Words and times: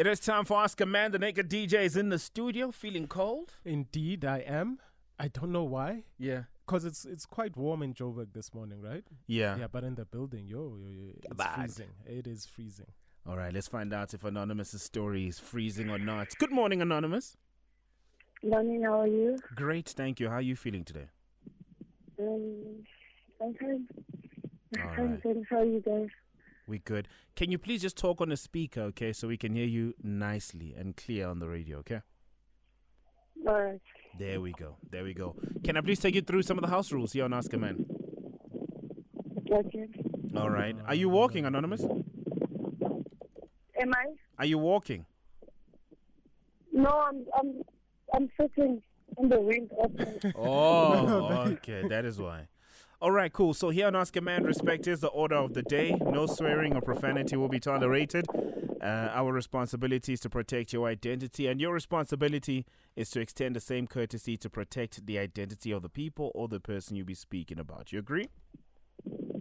It 0.00 0.06
is 0.06 0.18
time 0.18 0.46
for 0.46 0.56
Ask 0.62 0.80
a 0.80 0.86
Man. 0.86 1.12
The 1.12 1.18
Naked 1.18 1.50
DJ 1.50 1.84
is 1.84 1.94
in 1.94 2.08
the 2.08 2.18
studio, 2.18 2.70
feeling 2.70 3.06
cold. 3.06 3.52
Indeed, 3.66 4.24
I 4.24 4.38
am. 4.38 4.78
I 5.18 5.28
don't 5.28 5.52
know 5.52 5.64
why. 5.64 6.04
Yeah. 6.18 6.44
Because 6.64 6.86
it's 6.86 7.04
it's 7.04 7.26
quite 7.26 7.54
warm 7.54 7.82
in 7.82 7.92
Joburg 7.92 8.32
this 8.32 8.54
morning, 8.54 8.80
right? 8.80 9.04
Yeah. 9.26 9.58
Yeah, 9.58 9.66
but 9.70 9.84
in 9.84 9.96
the 9.96 10.06
building, 10.06 10.46
yo, 10.48 10.74
yo, 10.80 10.88
yo 10.88 11.12
it's 11.22 11.36
Bad. 11.36 11.54
freezing. 11.56 11.90
It 12.06 12.26
is 12.26 12.46
freezing. 12.46 12.86
All 13.28 13.36
right, 13.36 13.52
let's 13.52 13.68
find 13.68 13.92
out 13.92 14.14
if 14.14 14.24
Anonymous's 14.24 14.82
story 14.82 15.28
is 15.28 15.38
freezing 15.38 15.90
or 15.90 15.98
not. 15.98 16.28
Good 16.38 16.50
morning, 16.50 16.80
Anonymous. 16.80 17.36
Morning, 18.42 18.82
how 18.82 19.00
are 19.02 19.06
you? 19.06 19.36
Great, 19.54 19.90
thank 19.90 20.18
you. 20.18 20.30
How 20.30 20.36
are 20.36 20.40
you 20.40 20.56
feeling 20.56 20.82
today? 20.82 21.10
Um, 22.18 22.86
I'm 23.42 23.52
fine. 23.52 23.86
I'm 24.78 24.88
All 24.88 24.94
fine, 25.22 25.46
How 25.50 25.58
are 25.58 25.64
you 25.66 25.80
guys? 25.80 26.08
We 26.70 26.78
good. 26.78 27.08
Can 27.34 27.50
you 27.50 27.58
please 27.58 27.82
just 27.82 27.96
talk 27.96 28.20
on 28.20 28.28
the 28.28 28.36
speaker, 28.36 28.82
okay, 28.82 29.12
so 29.12 29.26
we 29.26 29.36
can 29.36 29.56
hear 29.56 29.66
you 29.66 29.92
nicely 30.04 30.72
and 30.78 30.96
clear 30.96 31.26
on 31.26 31.40
the 31.40 31.48
radio, 31.48 31.78
okay? 31.78 32.02
All 33.44 33.60
right. 33.60 33.80
There 34.16 34.40
we 34.40 34.52
go. 34.52 34.76
There 34.88 35.02
we 35.02 35.12
go. 35.12 35.34
Can 35.64 35.76
I 35.76 35.80
please 35.80 35.98
take 35.98 36.14
you 36.14 36.22
through 36.22 36.42
some 36.42 36.58
of 36.58 36.62
the 36.62 36.70
house 36.70 36.92
rules 36.92 37.12
here 37.12 37.24
on 37.24 37.32
Ask 37.32 37.52
a 37.54 37.58
Man? 37.58 37.84
Okay. 39.50 39.88
All 40.36 40.48
right. 40.48 40.76
Are 40.86 40.94
you 40.94 41.08
walking, 41.08 41.44
Anonymous? 41.44 41.82
Am 41.82 42.04
I? 43.92 44.04
Are 44.38 44.46
you 44.46 44.58
walking? 44.58 45.06
No, 46.72 46.88
I'm. 46.88 47.24
I'm. 47.36 47.62
I'm 48.14 48.28
sitting 48.40 48.80
in 49.18 49.28
the 49.28 49.40
wind. 49.40 49.72
Oh, 50.36 51.48
okay. 51.52 51.88
That 51.88 52.04
is 52.04 52.20
why. 52.20 52.46
All 53.02 53.12
right, 53.12 53.32
cool. 53.32 53.54
So 53.54 53.70
here 53.70 53.86
on 53.86 53.96
Ask 53.96 54.14
a 54.16 54.20
Man, 54.20 54.44
respect 54.44 54.86
is 54.86 55.00
the 55.00 55.08
order 55.08 55.36
of 55.36 55.54
the 55.54 55.62
day. 55.62 55.96
No 56.02 56.26
swearing 56.26 56.74
or 56.74 56.82
profanity 56.82 57.34
will 57.34 57.48
be 57.48 57.58
tolerated. 57.58 58.26
Uh, 58.82 59.08
our 59.14 59.32
responsibility 59.32 60.12
is 60.12 60.20
to 60.20 60.28
protect 60.28 60.74
your 60.74 60.86
identity, 60.86 61.46
and 61.46 61.62
your 61.62 61.72
responsibility 61.72 62.66
is 62.96 63.08
to 63.12 63.20
extend 63.20 63.56
the 63.56 63.60
same 63.60 63.86
courtesy 63.86 64.36
to 64.36 64.50
protect 64.50 65.06
the 65.06 65.18
identity 65.18 65.70
of 65.72 65.80
the 65.80 65.88
people 65.88 66.30
or 66.34 66.46
the 66.46 66.60
person 66.60 66.94
you 66.94 67.02
be 67.02 67.14
speaking 67.14 67.58
about. 67.58 67.90
You 67.90 68.00
agree? 68.00 68.28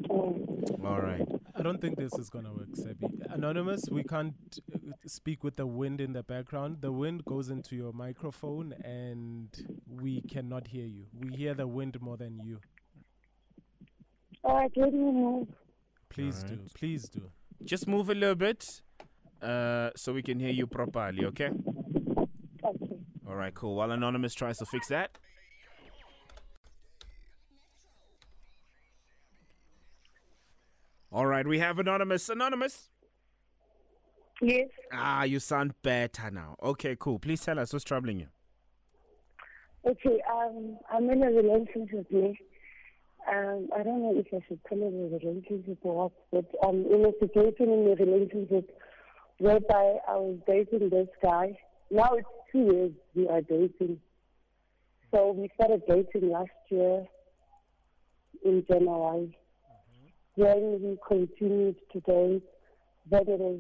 All 0.09 1.01
right. 1.01 1.27
I 1.53 1.61
don't 1.61 1.81
think 1.81 1.97
this 1.97 2.13
is 2.13 2.29
gonna 2.29 2.53
work, 2.53 2.71
Sebi. 2.75 3.09
Anonymous, 3.29 3.89
we 3.91 4.03
can't 4.03 4.35
uh, 4.73 4.77
speak 5.05 5.43
with 5.43 5.57
the 5.57 5.67
wind 5.67 5.99
in 5.99 6.13
the 6.13 6.23
background. 6.23 6.77
The 6.79 6.93
wind 6.93 7.25
goes 7.25 7.49
into 7.49 7.75
your 7.75 7.91
microphone, 7.91 8.73
and 8.85 9.49
we 9.85 10.21
cannot 10.21 10.67
hear 10.67 10.85
you. 10.85 11.07
We 11.13 11.35
hear 11.35 11.53
the 11.53 11.67
wind 11.67 11.99
more 11.99 12.15
than 12.15 12.39
you. 12.39 12.61
All 14.43 14.55
right, 14.55 14.71
let 14.75 14.93
me 14.93 15.11
move. 15.11 15.47
Please 16.09 16.43
do. 16.43 16.53
Alright. 16.53 16.73
Please 16.73 17.09
do. 17.09 17.31
Just 17.63 17.87
move 17.87 18.09
a 18.09 18.15
little 18.15 18.35
bit 18.35 18.65
uh, 19.41 19.89
so 19.95 20.13
we 20.13 20.21
can 20.21 20.39
hear 20.39 20.49
you 20.51 20.67
properly, 20.67 21.25
okay? 21.25 21.49
Okay. 22.63 22.95
All 23.27 23.35
right, 23.35 23.53
cool. 23.53 23.75
While 23.75 23.91
Anonymous 23.91 24.33
tries 24.33 24.57
to 24.57 24.65
fix 24.65 24.87
that. 24.87 25.17
All 31.11 31.25
right, 31.25 31.45
we 31.45 31.59
have 31.59 31.79
Anonymous. 31.79 32.29
Anonymous. 32.29 32.89
Yes. 34.41 34.69
Ah, 34.93 35.23
you 35.23 35.39
sound 35.39 35.73
better 35.81 36.31
now. 36.31 36.55
Okay, 36.63 36.95
cool. 36.97 37.19
Please 37.19 37.41
tell 37.41 37.59
us 37.59 37.73
what's 37.73 37.83
troubling 37.83 38.19
you. 38.19 38.27
Okay. 39.85 40.21
Um, 40.31 40.77
I'm 40.91 41.09
in 41.09 41.23
a 41.23 41.27
relationship 41.27 42.07
here. 42.09 42.33
Um, 43.31 43.69
I 43.75 43.83
don't 43.83 44.01
know 44.01 44.13
if 44.15 44.25
I 44.33 44.43
should 44.47 44.59
call 44.67 44.79
it 44.81 44.87
a 44.87 45.27
relationship 45.27 45.77
or 45.83 46.09
what, 46.09 46.11
but 46.31 46.45
I'm 46.67 46.85
in 46.85 47.05
a 47.05 47.11
situation 47.19 47.69
in 47.69 47.87
a 47.87 47.95
relationship 47.95 48.75
whereby 49.37 49.97
I 50.07 50.15
was 50.15 50.39
dating 50.47 50.89
this 50.89 51.07
guy. 51.21 51.57
Now 51.91 52.13
it's 52.13 52.27
two 52.51 52.59
years 52.59 52.91
we 53.15 53.27
are 53.27 53.41
dating. 53.41 53.99
So 55.11 55.31
we 55.31 55.49
started 55.55 55.83
dating 55.87 56.31
last 56.31 56.49
year 56.69 57.05
in 58.43 58.65
January. 58.67 59.37
Then 60.35 60.79
we 60.81 60.97
continued 61.07 61.75
to 61.93 61.99
date. 62.01 62.43
Then 63.11 63.21
it 63.27 63.39
was 63.39 63.59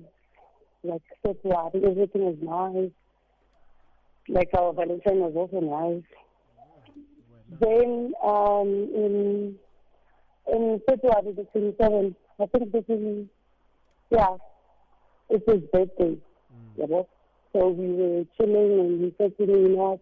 like 0.83 1.01
February. 1.21 1.85
Everything 1.85 2.21
was 2.23 2.37
nice. 2.41 2.91
Like 4.27 4.49
our 4.57 4.73
Valentine 4.73 5.19
was 5.19 5.33
also 5.35 5.59
nice. 5.59 6.03
Then 7.59 8.13
um, 8.23 8.67
in 8.95 9.55
in 10.53 10.81
February 10.87 11.33
the 11.33 11.45
twenty 11.51 11.75
seventh, 11.79 12.15
I 12.39 12.45
think 12.47 12.71
this 12.71 12.83
is 12.87 13.25
yeah, 14.11 14.37
it's 15.29 15.45
his 15.45 15.61
birthday. 15.71 16.17
You 16.77 16.87
know? 16.87 17.07
So 17.53 17.69
we 17.69 17.87
were 17.87 18.25
chilling 18.37 18.79
and 18.79 19.03
he 19.03 19.13
said 19.17 19.37
to 19.37 19.45
me, 19.45 19.61
you 19.61 19.75
know, 19.75 19.99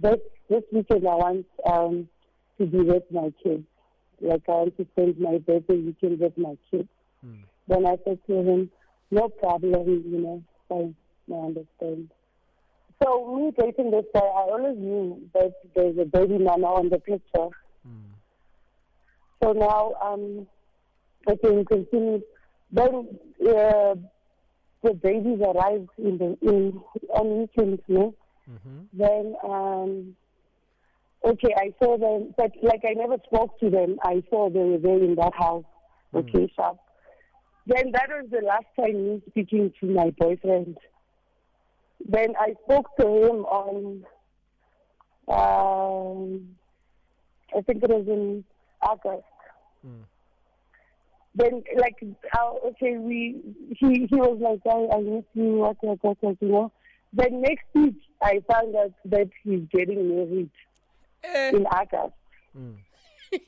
this 0.00 0.18
this 0.48 0.62
weekend 0.72 1.06
I 1.06 1.14
want 1.14 1.46
um 1.64 2.08
to 2.58 2.66
be 2.66 2.80
with 2.80 3.04
my 3.10 3.32
kids. 3.42 3.64
Like 4.20 4.42
I 4.48 4.52
want 4.52 4.76
to 4.76 4.86
spend 4.92 5.18
my 5.18 5.38
birthday 5.38 5.76
weekend 5.76 6.20
with 6.20 6.36
my 6.36 6.56
kids. 6.70 6.88
Mm. 7.24 7.44
Then 7.68 7.86
I 7.86 7.96
said 8.04 8.18
to 8.26 8.34
him, 8.34 8.70
No 9.10 9.28
problem, 9.28 9.88
you 9.88 10.20
know, 10.20 10.42
fine, 10.68 10.94
I 11.32 11.36
understand. 11.46 12.10
So 13.02 13.36
me 13.36 13.52
dating 13.58 13.90
this 13.90 14.04
guy, 14.14 14.20
I 14.20 14.50
always 14.50 14.76
knew 14.76 15.20
that 15.34 15.54
there's 15.74 15.96
a 15.98 16.04
baby 16.04 16.38
mama 16.38 16.66
on 16.66 16.90
the 16.90 16.98
picture. 16.98 17.48
Mm. 17.86 18.10
So 19.42 19.52
now, 19.52 19.94
um, 20.02 20.46
okay, 21.26 21.50
we 21.50 21.64
continue. 21.64 22.22
Then 22.70 23.08
uh, 23.40 23.94
the 24.82 24.94
babies 25.02 25.40
arrived 25.40 25.88
in 25.98 26.18
the 26.18 26.38
in 26.42 26.80
on 27.14 27.40
weekends, 27.40 27.82
no. 27.88 28.14
Mm-hmm. 28.50 28.78
Then 28.92 29.34
um, 29.44 30.16
okay, 31.24 31.54
I 31.56 31.72
saw 31.82 31.96
them, 31.96 32.34
but 32.36 32.52
like 32.62 32.82
I 32.88 32.92
never 32.94 33.16
spoke 33.26 33.58
to 33.60 33.70
them. 33.70 33.98
I 34.02 34.22
saw 34.30 34.50
they 34.50 34.60
were 34.60 34.78
there 34.78 35.02
in 35.02 35.14
that 35.16 35.34
house. 35.34 35.64
Okay, 36.14 36.52
sharp. 36.56 36.78
Then 37.66 37.92
that 37.92 38.08
was 38.08 38.26
the 38.30 38.44
last 38.44 38.66
time 38.78 39.04
me 39.04 39.22
speaking 39.30 39.72
to 39.80 39.86
my 39.86 40.10
boyfriend. 40.18 40.76
Then 42.08 42.34
I 42.38 42.54
spoke 42.64 42.96
to 42.98 43.06
him 43.06 43.44
on, 43.44 44.04
um, 45.28 46.48
I 47.56 47.60
think 47.62 47.82
it 47.82 47.90
was 47.90 48.06
in 48.08 48.44
August. 48.82 49.24
Mm. 49.86 50.04
Then, 51.34 51.62
like, 51.78 51.96
uh, 52.02 52.68
okay, 52.68 52.96
we 52.98 53.40
he 53.78 54.06
he 54.10 54.16
was 54.16 54.38
like, 54.40 54.60
I, 54.66 54.96
I 54.96 55.00
miss 55.00 55.24
you, 55.34 55.52
what, 55.58 55.76
what, 55.80 55.98
what, 56.02 56.16
what, 56.20 56.36
you 56.40 56.48
know. 56.48 56.72
Then 57.12 57.40
next 57.42 57.64
week, 57.74 57.96
I 58.22 58.40
found 58.50 58.74
out 58.74 58.92
that 59.06 59.28
he's 59.44 59.62
getting 59.72 60.08
married 60.08 60.50
in 61.54 61.66
August. 61.66 62.14
Mm. 62.56 62.76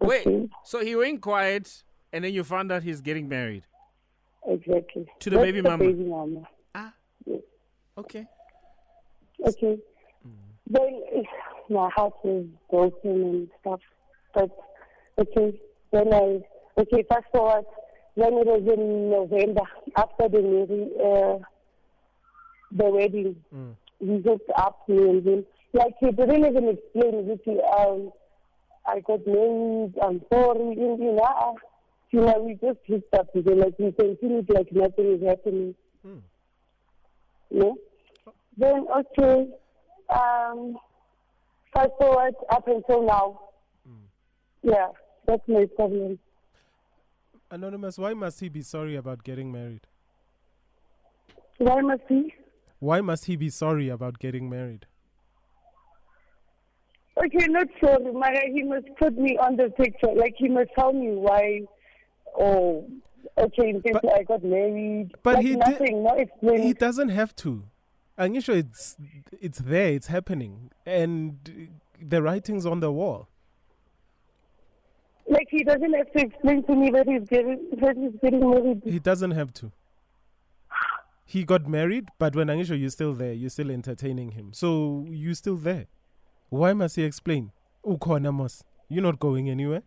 Wait, 0.00 0.26
Okay. 0.26 0.48
so 0.62 0.84
he 0.84 0.94
went 0.94 1.22
quiet 1.22 1.82
and 2.12 2.24
then 2.24 2.34
you 2.34 2.44
found 2.44 2.70
out 2.70 2.82
he's 2.82 3.00
getting 3.00 3.28
married. 3.28 3.62
Exactly. 4.46 5.06
To 5.20 5.30
the 5.30 5.36
That's 5.36 5.46
baby 5.46 5.60
the 5.62 5.70
mama. 5.70 5.84
Baby 5.84 6.04
mama. 6.04 6.42
Ah. 6.74 6.92
Yes. 7.24 7.40
Okay. 7.98 8.26
Okay. 9.46 9.78
Then 10.68 11.02
eh, 11.14 11.22
my 11.70 11.88
heart 11.94 12.14
was 12.24 12.44
broken 12.70 13.22
and 13.22 13.48
stuff. 13.60 13.80
But 14.34 14.50
okay, 15.18 15.58
then 15.92 16.12
I 16.12 16.40
okay. 16.80 17.04
Fast 17.08 17.26
forward. 17.32 17.64
When 18.14 18.32
it 18.32 18.46
was 18.46 18.62
in 18.66 19.10
November 19.10 19.60
after 19.96 20.28
the 20.28 20.40
marriage, 20.42 20.90
uh, 20.98 21.44
the 22.72 22.84
wedding, 22.90 23.36
Mm. 23.54 23.76
we 24.00 24.22
hooked 24.22 24.50
up 24.56 24.88
me 24.88 24.96
and 25.10 25.22
him. 25.26 25.46
Like 25.74 25.94
he 26.00 26.10
didn't 26.10 26.44
even 26.46 26.68
explain 26.70 27.30
it. 27.30 27.40
He, 27.44 27.60
Um, 27.60 28.10
I 28.86 29.00
got 29.00 29.26
married. 29.26 29.94
I'm 30.02 30.22
sorry. 30.32 30.60
And, 30.60 30.98
you 30.98 31.12
know, 31.12 31.22
uh, 31.22 31.52
you 32.10 32.20
know, 32.22 32.40
we 32.42 32.54
just 32.54 32.78
hooked 32.88 33.12
up. 33.14 33.28
Like 33.34 33.78
we 33.78 33.92
continued 33.92 34.48
like 34.48 34.72
nothing 34.72 35.12
is 35.16 35.22
happening. 35.22 35.74
Mm. 36.06 36.20
Know? 37.50 37.76
Then 38.56 38.86
okay. 38.98 39.48
Um, 40.08 40.76
fast 41.74 41.90
forward 41.98 42.34
up 42.50 42.66
until 42.68 43.02
now. 43.06 43.40
Yeah, 44.62 44.88
that's 45.26 45.42
my 45.48 45.66
problem. 45.76 46.18
Anonymous, 47.50 47.98
why 47.98 48.14
must 48.14 48.40
he 48.40 48.48
be 48.48 48.62
sorry 48.62 48.96
about 48.96 49.22
getting 49.22 49.52
married? 49.52 49.86
Why 51.58 51.80
must 51.80 52.02
he? 52.08 52.34
Why 52.80 53.00
must 53.00 53.26
he 53.26 53.36
be 53.36 53.48
sorry 53.48 53.88
about 53.88 54.18
getting 54.18 54.50
married? 54.50 54.86
Okay, 57.16 57.46
not 57.48 57.68
sorry, 57.82 58.12
Mara. 58.12 58.40
He 58.52 58.62
must 58.62 58.86
put 58.98 59.16
me 59.16 59.38
on 59.38 59.56
the 59.56 59.70
picture. 59.70 60.12
Like 60.14 60.34
he 60.36 60.48
must 60.48 60.70
tell 60.78 60.92
me 60.92 61.12
why. 61.12 61.62
Oh, 62.38 62.86
okay. 63.38 63.70
In 63.70 63.80
case 63.80 63.94
But- 63.94 64.12
I 64.12 64.22
got 64.24 64.44
married. 64.44 65.12
but 65.22 65.36
like 65.36 65.44
he 65.44 65.50
did- 65.52 65.58
nothing. 65.60 66.02
no 66.02 66.10
explaining. 66.14 66.62
He 66.66 66.74
doesn't 66.74 67.08
have 67.10 67.34
to. 67.36 67.62
I'm 68.18 68.40
sure 68.40 68.56
it's 68.56 68.96
it's 69.40 69.58
there, 69.58 69.88
it's 69.92 70.06
happening, 70.06 70.70
and 70.86 71.70
the 72.00 72.22
writing's 72.22 72.66
on 72.66 72.80
the 72.80 72.90
wall. 72.92 73.28
like 75.28 75.48
he 75.50 75.64
doesn't 75.64 75.92
have 75.92 76.10
to 76.12 76.18
explain 76.20 76.62
to 76.64 76.74
me 76.74 76.90
that 76.90 77.06
he's 77.06 77.28
getting 77.28 77.68
that 77.80 77.96
he's 77.96 78.12
getting 78.22 78.48
married. 78.50 78.82
He 78.84 78.98
doesn't 78.98 79.32
have 79.32 79.52
to. 79.54 79.72
He 81.24 81.44
got 81.44 81.66
married, 81.66 82.08
but 82.18 82.36
when 82.36 82.46
Angisho, 82.46 82.78
you're 82.78 82.90
still 82.90 83.12
there. 83.12 83.32
You're 83.32 83.50
still 83.50 83.70
entertaining 83.70 84.32
him. 84.32 84.52
So 84.52 85.06
you're 85.10 85.34
still 85.34 85.56
there. 85.56 85.86
Why 86.50 86.72
must 86.72 86.94
he 86.96 87.02
explain? 87.02 87.50
Ukhona 87.84 88.32
mos. 88.32 88.62
You're 88.88 89.02
not 89.02 89.18
going 89.18 89.50
anywhere. 89.50 89.82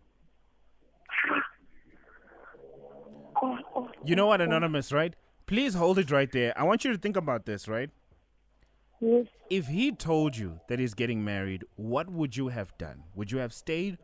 You 4.04 4.16
know 4.16 4.28
what, 4.28 4.42
Anonymous, 4.42 4.92
right? 4.92 5.16
Please 5.46 5.74
hold 5.74 5.98
it 5.98 6.12
right 6.12 6.32
there. 6.32 6.54
I 6.58 6.64
want 6.64 6.84
you 6.84 6.92
to 6.92 6.98
think 6.98 7.16
about 7.16 7.46
this, 7.46 7.68
right? 7.68 7.90
Yes. 9.00 9.26
If 9.50 9.68
he 9.68 9.92
told 9.92 10.38
you 10.38 10.60
that 10.68 10.80
he's 10.80 10.94
getting 10.94 11.24
married, 11.24 11.64
what 11.76 12.10
would 12.10 12.38
you 12.38 12.50
have 12.50 12.78
done? 12.78 13.04
Would 13.16 13.32
you 13.32 13.40
have 13.40 13.54
stayed 13.54 13.98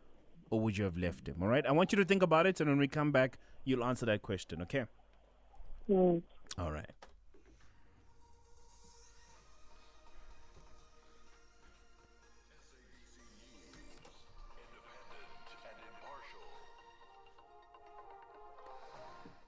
or 0.50 0.60
would 0.60 0.76
you 0.76 0.84
have 0.84 0.96
left 0.96 1.28
him? 1.28 1.36
All 1.40 1.48
right? 1.48 1.66
I 1.66 1.72
want 1.72 1.92
you 1.92 1.96
to 1.98 2.04
think 2.04 2.22
about 2.22 2.46
it, 2.46 2.60
and 2.60 2.68
when 2.68 2.78
we 2.78 2.88
come 2.88 3.12
back, 3.12 3.38
you'll 3.64 3.84
answer 3.84 4.06
that 4.06 4.22
question, 4.22 4.62
okay? 4.62 4.84
Mm. 5.88 6.22
All 6.58 6.70
right. 6.70 6.90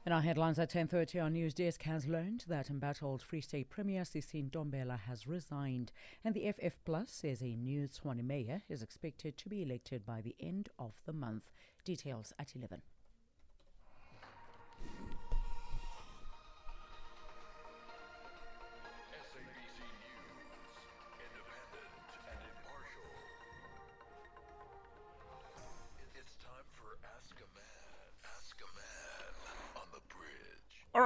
In 0.09 0.13
our 0.13 0.23
headlines 0.23 0.59
at 0.59 0.71
10.30, 0.71 1.23
our 1.23 1.29
news 1.29 1.53
desk 1.53 1.83
has 1.83 2.07
learned 2.07 2.47
that 2.49 2.71
embattled 2.71 3.21
Free 3.21 3.43
State 3.43 3.69
Premier 3.69 4.05
Sisi 4.05 4.43
Ntombela 4.43 4.99
has 5.01 5.27
resigned, 5.27 5.93
and 6.25 6.35
the 6.35 6.51
FF 6.51 6.83
Plus 6.87 7.11
says 7.11 7.43
a 7.43 7.55
new 7.55 7.87
Tshwane 7.87 8.25
mayor 8.25 8.63
is 8.71 8.81
expected 8.81 9.37
to 9.37 9.51
be 9.51 9.61
elected 9.61 10.07
by 10.07 10.23
the 10.23 10.35
end 10.41 10.71
of 10.79 10.95
the 11.05 11.13
month. 11.13 11.51
Details 11.85 12.33
at 12.39 12.57
11. 12.57 12.81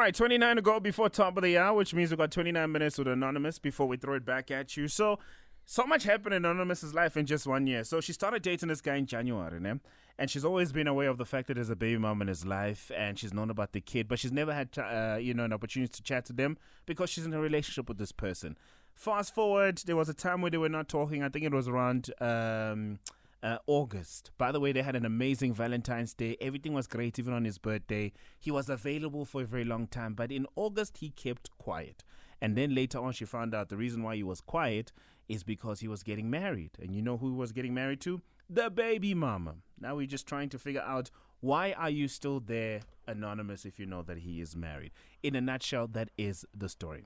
Right, 0.02 0.14
29 0.14 0.56
to 0.56 0.62
go 0.62 0.80
before 0.80 1.08
top 1.08 1.36
of 1.36 1.44
the 1.44 1.56
hour, 1.56 1.76
which 1.76 1.94
means 1.94 2.10
we've 2.10 2.18
got 2.18 2.32
29 2.32 2.70
minutes 2.72 2.98
with 2.98 3.06
Anonymous 3.06 3.58
before 3.58 3.86
we 3.86 3.96
throw 3.96 4.14
it 4.14 4.24
back 4.24 4.50
at 4.50 4.76
you. 4.76 4.88
So, 4.88 5.18
so 5.64 5.84
much 5.84 6.02
happened 6.02 6.34
in 6.34 6.44
Anonymous's 6.44 6.92
life 6.92 7.16
in 7.16 7.24
just 7.24 7.46
one 7.46 7.66
year. 7.68 7.84
So, 7.84 8.00
she 8.00 8.12
started 8.12 8.42
dating 8.42 8.68
this 8.68 8.80
guy 8.80 8.96
in 8.96 9.06
January, 9.06 9.60
né? 9.60 9.78
and 10.18 10.28
she's 10.28 10.44
always 10.44 10.72
been 10.72 10.88
aware 10.88 11.08
of 11.08 11.18
the 11.18 11.24
fact 11.24 11.46
that 11.48 11.54
there's 11.54 11.70
a 11.70 11.76
baby 11.76 11.98
mom 11.98 12.20
in 12.20 12.28
his 12.28 12.44
life, 12.44 12.90
and 12.96 13.18
she's 13.18 13.32
known 13.32 13.48
about 13.48 13.72
the 13.72 13.80
kid, 13.80 14.08
but 14.08 14.18
she's 14.18 14.32
never 14.32 14.52
had, 14.52 14.68
uh, 14.76 15.18
you 15.20 15.34
know, 15.34 15.44
an 15.44 15.52
opportunity 15.52 15.90
to 15.92 16.02
chat 16.02 16.24
to 16.26 16.32
them 16.32 16.58
because 16.84 17.08
she's 17.08 17.24
in 17.24 17.32
a 17.32 17.40
relationship 17.40 17.88
with 17.88 17.98
this 17.98 18.12
person. 18.12 18.56
Fast 18.94 19.34
forward, 19.34 19.78
there 19.86 19.96
was 19.96 20.08
a 20.08 20.14
time 20.14 20.42
where 20.42 20.50
they 20.50 20.58
were 20.58 20.68
not 20.68 20.88
talking. 20.88 21.22
I 21.22 21.28
think 21.28 21.44
it 21.44 21.52
was 21.52 21.68
around. 21.68 22.10
Um, 22.20 22.98
uh, 23.42 23.58
August. 23.66 24.30
By 24.38 24.52
the 24.52 24.60
way, 24.60 24.72
they 24.72 24.82
had 24.82 24.96
an 24.96 25.04
amazing 25.04 25.52
Valentine's 25.54 26.14
Day. 26.14 26.36
Everything 26.40 26.72
was 26.72 26.86
great, 26.86 27.18
even 27.18 27.34
on 27.34 27.44
his 27.44 27.58
birthday. 27.58 28.12
He 28.38 28.50
was 28.50 28.68
available 28.68 29.24
for 29.24 29.42
a 29.42 29.46
very 29.46 29.64
long 29.64 29.86
time, 29.86 30.14
but 30.14 30.30
in 30.30 30.46
August, 30.56 30.98
he 30.98 31.10
kept 31.10 31.50
quiet. 31.58 32.04
And 32.40 32.56
then 32.56 32.74
later 32.74 32.98
on, 32.98 33.12
she 33.12 33.24
found 33.24 33.54
out 33.54 33.68
the 33.68 33.76
reason 33.76 34.02
why 34.02 34.16
he 34.16 34.22
was 34.22 34.40
quiet 34.40 34.92
is 35.28 35.42
because 35.44 35.80
he 35.80 35.88
was 35.88 36.02
getting 36.02 36.28
married. 36.30 36.70
And 36.80 36.94
you 36.94 37.02
know 37.02 37.16
who 37.16 37.28
he 37.30 37.36
was 37.36 37.52
getting 37.52 37.74
married 37.74 38.00
to? 38.02 38.20
The 38.50 38.70
baby 38.70 39.14
mama. 39.14 39.54
Now 39.80 39.96
we're 39.96 40.06
just 40.06 40.26
trying 40.26 40.48
to 40.50 40.58
figure 40.58 40.82
out 40.82 41.10
why 41.40 41.72
are 41.72 41.90
you 41.90 42.06
still 42.08 42.38
there, 42.40 42.80
Anonymous, 43.06 43.64
if 43.64 43.78
you 43.78 43.86
know 43.86 44.02
that 44.02 44.18
he 44.18 44.40
is 44.40 44.54
married. 44.54 44.92
In 45.22 45.34
a 45.34 45.40
nutshell, 45.40 45.88
that 45.88 46.10
is 46.16 46.44
the 46.54 46.68
story. 46.68 47.04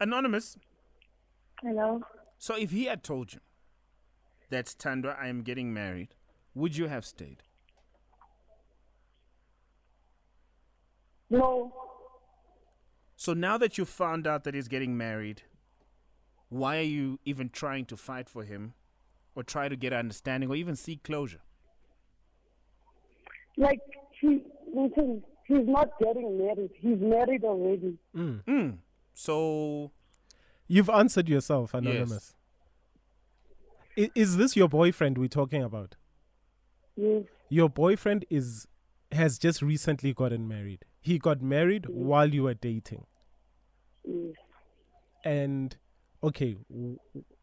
Anonymous, 0.00 0.56
Hello. 1.62 2.00
so 2.38 2.56
if 2.56 2.70
he 2.70 2.84
had 2.84 3.02
told 3.02 3.34
you 3.34 3.40
that 4.50 4.74
Tandra, 4.78 5.16
I 5.20 5.28
am 5.28 5.42
getting 5.42 5.72
married, 5.72 6.14
would 6.54 6.76
you 6.76 6.88
have 6.88 7.04
stayed? 7.04 7.42
No. 11.30 11.72
So 13.16 13.34
now 13.34 13.58
that 13.58 13.76
you 13.76 13.84
found 13.84 14.26
out 14.26 14.44
that 14.44 14.54
he's 14.54 14.68
getting 14.68 14.96
married, 14.96 15.42
why 16.48 16.78
are 16.78 16.82
you 16.82 17.18
even 17.24 17.50
trying 17.50 17.84
to 17.86 17.96
fight 17.96 18.28
for 18.28 18.44
him 18.44 18.74
or 19.34 19.42
try 19.42 19.68
to 19.68 19.76
get 19.76 19.92
understanding 19.92 20.50
or 20.50 20.56
even 20.56 20.76
seek 20.76 21.02
closure? 21.02 21.40
Like, 23.56 23.80
he, 24.20 24.42
listen, 24.72 25.22
he's 25.46 25.66
not 25.66 25.90
getting 26.00 26.38
married. 26.38 26.70
He's 26.80 26.98
married 27.00 27.44
already. 27.44 27.98
Mm. 28.16 28.78
So 29.14 29.90
You've 30.68 30.90
answered 30.90 31.28
yourself, 31.28 31.72
Anonymous. 31.72 32.34
I- 32.34 32.37
is 34.14 34.36
this 34.36 34.56
your 34.56 34.68
boyfriend 34.68 35.18
we're 35.18 35.28
talking 35.28 35.62
about? 35.62 35.96
Yes. 36.96 37.24
Your 37.48 37.68
boyfriend 37.68 38.24
is 38.30 38.66
has 39.12 39.38
just 39.38 39.62
recently 39.62 40.12
gotten 40.12 40.46
married. 40.46 40.84
He 41.00 41.18
got 41.18 41.40
married 41.42 41.86
while 41.88 42.32
you 42.32 42.42
were 42.44 42.54
dating. 42.54 43.06
Yes. 44.04 44.34
And 45.24 45.76
okay, 46.22 46.56
w- 46.70 46.98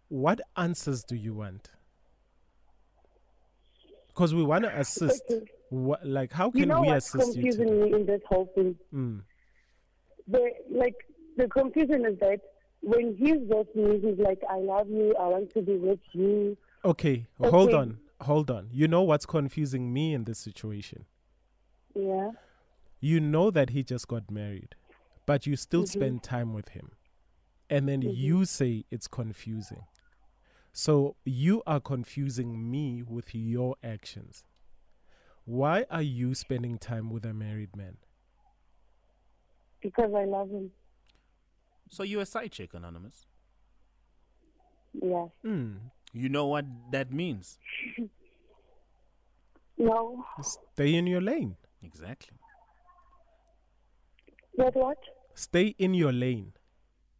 what 0.09 0.39
answers 0.55 1.03
do 1.03 1.15
you 1.15 1.33
want? 1.33 1.69
Because 4.07 4.33
we 4.33 4.43
want 4.43 4.63
to 4.63 4.79
assist. 4.79 5.23
Okay. 5.29 5.45
Wha 5.71 5.97
like, 6.03 6.31
how 6.31 6.51
can 6.51 6.59
You 6.61 6.65
know 6.67 6.81
we 6.81 6.89
assist 6.89 7.35
you? 7.35 7.43
confusing 7.43 7.81
me 7.81 7.93
in 7.93 8.05
this 8.05 8.21
whole 8.29 8.49
thing? 8.55 8.75
Mm. 8.93 9.21
The 10.27 10.51
like 10.69 10.95
the 11.37 11.47
confusion 11.47 12.05
is 12.05 12.17
that 12.19 12.39
when 12.85 13.15
he's 13.15 13.39
with 13.41 13.75
me, 13.75 13.99
he's 13.99 14.19
like, 14.19 14.41
"I 14.49 14.57
love 14.59 14.89
you. 14.89 15.15
I 15.19 15.27
want 15.27 15.51
to 15.53 15.61
be 15.61 15.75
with 15.77 15.99
you." 16.13 16.55
Okay, 16.83 17.25
hold 17.39 17.73
on, 17.73 17.99
hold 18.21 18.51
on. 18.51 18.69
You 18.71 18.87
know 18.87 19.01
what's 19.01 19.25
confusing 19.25 19.91
me 19.91 20.13
in 20.13 20.25
this 20.25 20.37
situation? 20.37 21.05
Yeah. 21.95 22.31
You 22.99 23.19
know 23.19 23.49
that 23.51 23.71
he 23.71 23.83
just 23.83 24.07
got 24.07 24.29
married, 24.29 24.75
but 25.25 25.47
you 25.47 25.55
still 25.55 25.83
Mhm. 25.83 25.87
spend 25.87 26.23
time 26.23 26.53
with 26.53 26.69
him. 26.69 26.91
And 27.69 27.89
then 27.89 28.03
Mhm. 28.03 28.15
you 28.15 28.45
say 28.45 28.85
it's 28.91 29.07
confusing. 29.07 29.85
So 30.71 31.15
you 31.25 31.63
are 31.65 31.79
confusing 31.79 32.69
me 32.69 33.01
with 33.01 33.33
your 33.33 33.75
actions. 33.81 34.43
Why 35.45 35.85
are 35.89 36.01
you 36.01 36.35
spending 36.35 36.77
time 36.77 37.09
with 37.09 37.25
a 37.25 37.33
married 37.33 37.75
man? 37.75 37.97
Because 39.81 40.13
I 40.13 40.25
love 40.25 40.49
him. 40.49 40.71
So 41.89 42.03
you're 42.03 42.21
a 42.23 42.25
side 42.25 42.51
chick, 42.51 42.73
Anonymous. 42.73 43.25
Yeah. 44.93 45.25
Hmm. 45.43 45.73
You 46.13 46.29
know 46.29 46.45
what 46.47 46.65
that 46.91 47.11
means. 47.11 47.57
No. 49.77 50.23
Stay 50.41 50.95
in 50.95 51.05
your 51.05 51.19
lane. 51.19 51.57
Exactly. 51.83 52.37
But 54.57 54.73
what? 54.75 54.97
Stay 55.33 55.75
in 55.77 55.93
your 55.93 56.13
lane. 56.13 56.53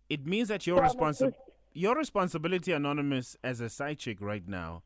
It 0.10 0.26
means 0.26 0.48
that 0.48 0.66
your 0.66 0.78
Yeah, 0.78 0.88
responsi- 0.88 1.34
your 1.74 1.96
responsibility, 1.96 2.72
Anonymous, 2.72 3.36
as 3.44 3.60
a 3.60 3.70
side 3.70 4.00
chick 4.00 4.22
right 4.22 4.48
now, 4.48 4.84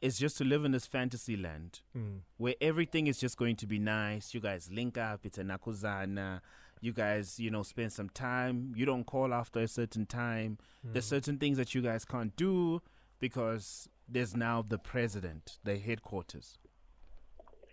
is 0.00 0.18
just 0.18 0.36
to 0.38 0.44
live 0.44 0.64
in 0.64 0.72
this 0.72 0.86
fantasy 0.86 1.36
land 1.36 1.80
Mm. 1.96 2.22
where 2.38 2.56
everything 2.60 3.06
is 3.06 3.20
just 3.20 3.36
going 3.36 3.54
to 3.54 3.66
be 3.68 3.78
nice. 3.78 4.34
You 4.34 4.40
guys 4.40 4.68
link 4.72 4.98
up. 4.98 5.24
It's 5.24 5.38
a 5.38 5.44
nakuzana. 5.44 6.40
You 6.82 6.92
guys, 6.92 7.40
you 7.40 7.50
know, 7.50 7.62
spend 7.62 7.92
some 7.92 8.10
time. 8.10 8.74
You 8.76 8.84
don't 8.84 9.04
call 9.04 9.32
after 9.32 9.60
a 9.60 9.68
certain 9.68 10.04
time. 10.04 10.58
There's 10.84 11.06
certain 11.06 11.38
things 11.38 11.56
that 11.56 11.74
you 11.74 11.80
guys 11.80 12.04
can't 12.04 12.36
do 12.36 12.82
because 13.20 13.88
there's 14.08 14.36
now 14.36 14.62
the 14.68 14.78
president, 14.78 15.58
the 15.64 15.78
headquarters, 15.78 16.58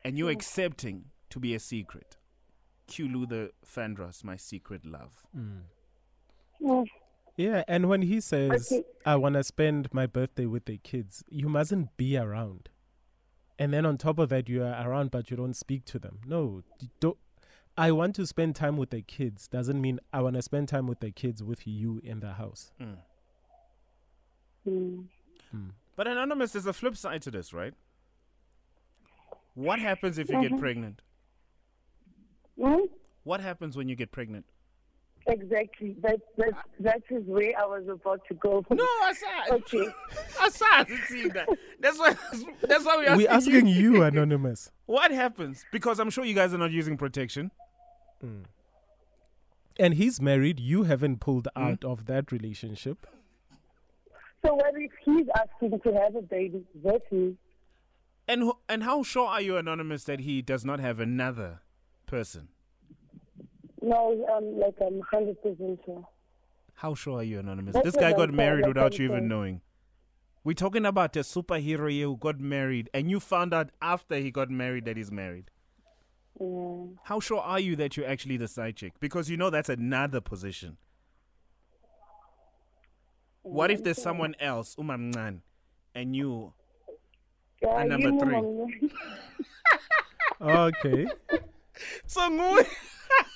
and 0.06 0.18
you're 0.18 0.30
accepting 0.30 1.06
to 1.32 1.39
be 1.39 1.56
a 1.56 1.60
secret. 1.60 2.18
Kulu 2.88 3.25
the 3.25 3.51
Vandross, 3.66 4.24
my 4.24 4.38
secret 4.38 4.86
love. 4.86 5.25
Mm. 5.36 5.62
Mm. 6.62 6.86
Yeah, 7.36 7.63
and 7.68 7.88
when 7.88 8.01
he 8.01 8.20
says, 8.20 8.72
Okay. 8.72 8.84
I 9.06 9.16
want 9.16 9.36
to 9.36 9.44
spend 9.44 9.94
my 9.94 10.06
birthday 10.06 10.46
with 10.46 10.66
the 10.66 10.78
kids, 10.78 11.24
you 11.30 11.48
mustn't 11.48 11.96
be 11.98 12.18
around. 12.18 12.70
And 13.58 13.74
then 13.74 13.86
on 13.86 13.98
top 13.98 14.20
of 14.20 14.30
that, 14.30 14.50
you 14.50 14.63
are 14.63 14.89
around, 14.89 15.12
but 15.12 15.32
you 15.32 15.38
don't 15.38 15.56
speak 15.56 15.86
to 15.86 16.00
them. 16.00 16.20
No, 16.25 16.63
don't. 17.00 17.18
I 17.80 17.92
want 17.92 18.14
to 18.16 18.28
spend 18.28 18.58
time 18.58 18.76
with 18.76 18.90
the 18.90 19.02
kids 19.02 19.48
doesn't 19.48 19.80
mean 19.80 20.02
I 20.12 20.22
want 20.22 20.36
to 20.36 20.42
spend 20.42 20.68
time 20.68 20.86
with 20.86 21.00
the 21.00 21.12
kids 21.12 21.42
with 21.42 21.66
you 21.66 22.02
in 22.04 22.20
the 22.20 22.34
house. 22.34 22.72
Mm. 22.82 22.96
Mm. 24.68 25.04
Mm. 25.56 25.70
But 25.96 26.08
Anonymous, 26.08 26.52
there's 26.52 26.66
a 26.66 26.74
flip 26.74 26.98
side 26.98 27.22
to 27.22 27.32
this, 27.32 27.54
right? 27.54 27.74
What 29.54 29.80
happens 29.80 30.18
if 30.18 30.30
you 30.30 30.42
get 30.42 30.52
Mhm. 30.52 30.60
pregnant? 30.60 31.02
Mm? 32.58 32.90
What 33.24 33.40
happens 33.40 33.78
when 33.78 33.88
you 33.88 33.96
get 33.96 34.12
pregnant? 34.12 34.46
Exactly. 35.28 35.96
That 36.02 36.20
that 36.38 36.54
that 36.80 37.02
is 37.10 37.24
where 37.26 37.54
I 37.58 37.66
was 37.66 37.88
about 37.88 38.26
to 38.28 38.34
go. 38.34 38.66
No, 38.70 38.88
Asad. 39.04 39.52
Okay. 39.52 39.88
Asad, 40.42 40.88
see 41.08 41.30
that. 41.30 41.48
That's 41.80 41.98
why. 42.00 42.16
That's 42.62 42.84
why 42.84 42.98
we're 42.98 43.04
asking, 43.10 43.18
We're 43.18 43.30
asking 43.32 43.68
you. 43.68 43.94
you, 43.96 44.04
Anonymous. 44.10 44.72
What 44.86 45.12
happens? 45.12 45.66
Because 45.72 46.00
I'm 46.00 46.10
sure 46.10 46.26
you 46.26 46.34
guys 46.34 46.54
are 46.54 46.58
not 46.58 46.72
using 46.72 46.98
protection. 46.98 47.52
Mm. 48.24 48.44
And 49.80 49.94
he's 49.94 50.22
married. 50.22 50.60
You 50.60 50.84
haven't 50.84 51.20
pulled 51.20 51.48
Hmm? 51.56 51.64
out 51.64 51.86
of 51.86 52.06
that 52.06 52.32
relationship. 52.32 53.08
So 54.46 54.56
what 54.56 54.74
if 54.76 54.92
he's 55.04 55.28
asking 55.38 55.80
to 55.82 55.94
have 56.02 56.16
a 56.16 56.22
baby 56.22 56.64
with 56.82 57.02
me? 57.12 57.36
And 58.28 58.44
wh- 58.44 58.60
and 58.70 58.84
how 58.84 59.04
sure 59.04 59.28
are 59.28 59.42
you, 59.42 59.58
anonymous, 59.58 60.04
that 60.06 60.22
he 60.22 60.42
does 60.42 60.64
not 60.64 60.80
have 60.80 61.00
another 61.00 61.62
person? 62.06 62.50
No, 63.82 64.26
um, 64.36 64.60
like 64.60 64.76
I'm 64.86 65.02
hundred 65.12 65.42
percent 65.42 65.80
sure. 65.86 66.08
How 66.76 66.94
sure 66.96 67.20
are 67.20 67.24
you, 67.24 67.40
anonymous? 67.40 67.74
That's 67.74 67.86
this 67.86 67.96
what 67.96 68.02
guy 68.02 68.12
I'm 68.12 68.18
got 68.18 68.34
married 68.34 68.64
that's 68.66 68.68
without 68.70 69.00
you 69.00 69.06
even 69.06 69.28
knowing. 69.28 69.62
We're 70.44 70.54
talking 70.54 70.86
about 70.86 71.16
a 71.18 71.20
superhero 71.22 71.90
here 71.92 72.06
who 72.08 72.16
got 72.18 72.40
married, 72.40 72.90
and 72.94 73.10
you 73.10 73.20
found 73.20 73.54
out 73.54 73.72
after 73.82 74.16
he 74.16 74.32
got 74.32 74.50
married 74.50 74.86
that 74.86 74.96
he's 74.96 75.12
married. 75.12 75.50
Yeah. 76.39 76.86
How 77.03 77.19
sure 77.19 77.39
are 77.41 77.60
you 77.60 77.75
that 77.77 77.98
you're 77.98 78.08
actually 78.08 78.38
the 78.38 78.48
side 78.48 78.75
chick? 78.77 78.93
Because 79.00 79.29
you 79.29 79.38
know 79.38 79.50
that's 79.50 79.69
another 79.69 80.22
position. 80.22 80.77
What 83.41 83.72
if 83.72 83.84
there's 83.84 84.01
someone 84.01 84.36
else, 84.39 84.75
Umamnan, 84.75 85.39
and 85.96 86.15
you? 86.15 86.53
Yeah, 87.62 87.81
And 87.81 87.89
number 87.89 88.10
you 88.10 88.67
three. 88.69 88.89
Okay. 90.41 91.08
So 92.08 92.63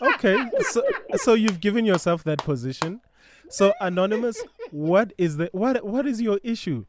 okay. 0.02 0.50
So 0.70 0.84
so 1.16 1.34
you've 1.34 1.60
given 1.60 1.86
yourself 1.86 2.24
that 2.24 2.40
position. 2.40 3.02
So 3.50 3.74
anonymous, 3.82 4.42
what 4.72 5.12
is 5.18 5.38
the 5.38 5.50
what 5.52 5.86
what 5.86 6.08
is 6.08 6.22
your 6.22 6.40
issue? 6.44 6.86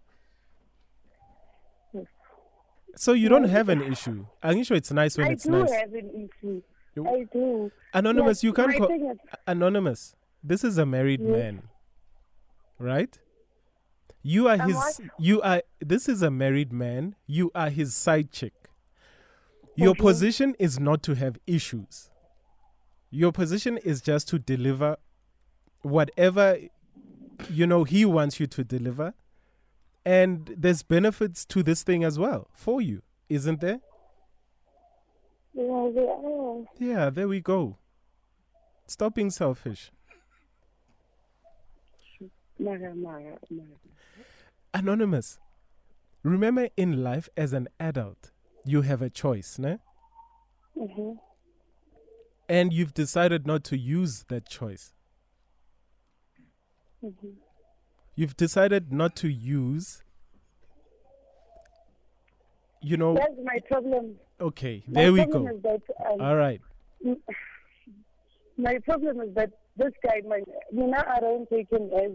So 2.97 3.13
you 3.13 3.29
don't 3.29 3.45
have 3.45 3.69
an 3.69 3.83
issue. 3.83 4.27
I'm 4.43 4.63
sure 4.65 4.77
it's 4.77 4.93
nice 4.93 5.17
when 5.19 5.29
I 5.29 5.31
it's 5.33 5.45
do 5.45 5.51
nice. 5.51 5.73
have 5.73 5.93
an 5.93 6.29
issue. 6.29 6.63
You- 6.95 7.09
I 7.09 7.25
do. 7.33 7.73
Anonymous, 7.93 8.39
Like, 8.39 8.45
you 8.45 8.53
can't 8.53 8.77
call 8.77 9.11
is- 9.13 9.19
anonymous. 9.47 10.15
This 10.43 10.63
is 10.63 10.79
a 10.79 10.87
married 10.87 11.21
Yes. 11.21 11.31
man, 11.31 11.63
right? 12.79 13.19
You 14.23 14.49
are 14.49 14.57
his. 14.59 14.77
what? 14.77 15.01
You 15.19 15.43
are. 15.43 15.63
This 15.81 16.09
is 16.09 16.23
a 16.23 16.31
married 16.31 16.73
man. 16.73 17.15
You 17.27 17.51
are 17.55 17.69
his 17.71 17.95
side 17.95 18.31
chick. 18.31 18.55
Your 19.77 19.91
Okay. 19.91 20.01
position 20.01 20.55
is 20.59 20.79
not 20.79 21.03
to 21.03 21.15
have 21.15 21.37
issues. 21.47 22.11
Your 23.11 23.33
position 23.33 23.77
is 23.79 24.01
just 24.01 24.29
to 24.29 24.39
deliver 24.39 24.97
whatever 25.83 26.59
you 27.51 27.67
know 27.67 27.85
he 27.85 28.05
wants 28.05 28.39
you 28.41 28.47
to 28.47 28.63
deliver, 28.65 29.15
and 30.05 30.55
there's 30.57 30.83
benefits 30.83 31.45
to 31.47 31.63
this 31.63 31.83
thing 31.83 32.05
as 32.05 32.19
well 32.19 32.49
for 32.55 32.81
you, 32.81 33.03
isn't 33.29 33.61
there? 33.61 33.81
Yeah, 35.55 35.91
they 35.95 36.09
are. 36.09 36.65
Yeah, 36.79 37.11
there 37.11 37.29
we 37.29 37.41
go. 37.41 37.79
Stop 38.87 39.15
being 39.15 39.31
selfish. 39.31 39.91
Anonymous. 44.73 45.39
Remember 46.23 46.69
in 46.77 47.03
life 47.03 47.29
as 47.37 47.53
an 47.53 47.69
adult, 47.79 48.31
you 48.65 48.83
have 48.83 49.03
a 49.03 49.11
choice, 49.11 49.59
ne? 49.59 49.79
Mhm. 50.77 51.19
And 52.49 52.73
you've 52.73 52.95
decided 52.95 53.47
not 53.47 53.65
to 53.65 53.77
use 53.77 54.25
that 54.25 54.49
choice. 54.49 54.93
Mhm. 57.03 57.37
You've 58.17 58.37
decided 58.37 58.93
not 58.93 59.17
to 59.17 59.29
use 59.29 60.03
you 62.87 62.99
know, 62.99 63.15
That's 63.15 63.33
my 63.43 63.59
problem. 63.67 64.17
okay, 64.39 64.83
My 64.87 65.03
there 65.05 65.13
we 65.15 65.25
go. 65.25 65.43
That, 65.63 65.81
um, 66.07 66.21
All 66.21 66.37
right. 66.37 66.61
my 68.59 68.79
problem 68.85 69.21
is 69.23 69.35
that 69.35 69.51
this 69.77 69.93
guy, 70.07 70.21
my, 70.29 70.41
you 70.71 70.87
know, 70.87 71.03
I 71.09 71.19
don't 71.21 71.49
take 71.49 71.71
him 71.71 71.89
as 71.97 72.13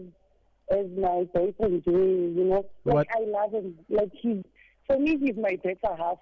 as 0.78 0.86
my 0.96 1.24
boyfriend. 1.34 1.82
You 1.84 2.32
you 2.36 2.44
know, 2.44 2.64
like 2.84 2.94
What? 2.94 3.06
I 3.10 3.24
love 3.26 3.52
him. 3.52 3.74
Like 3.88 4.10
he's 4.12 4.44
for 4.86 4.96
me, 4.98 5.18
he's 5.18 5.34
my 5.36 5.58
better 5.62 5.96
half. 5.98 6.18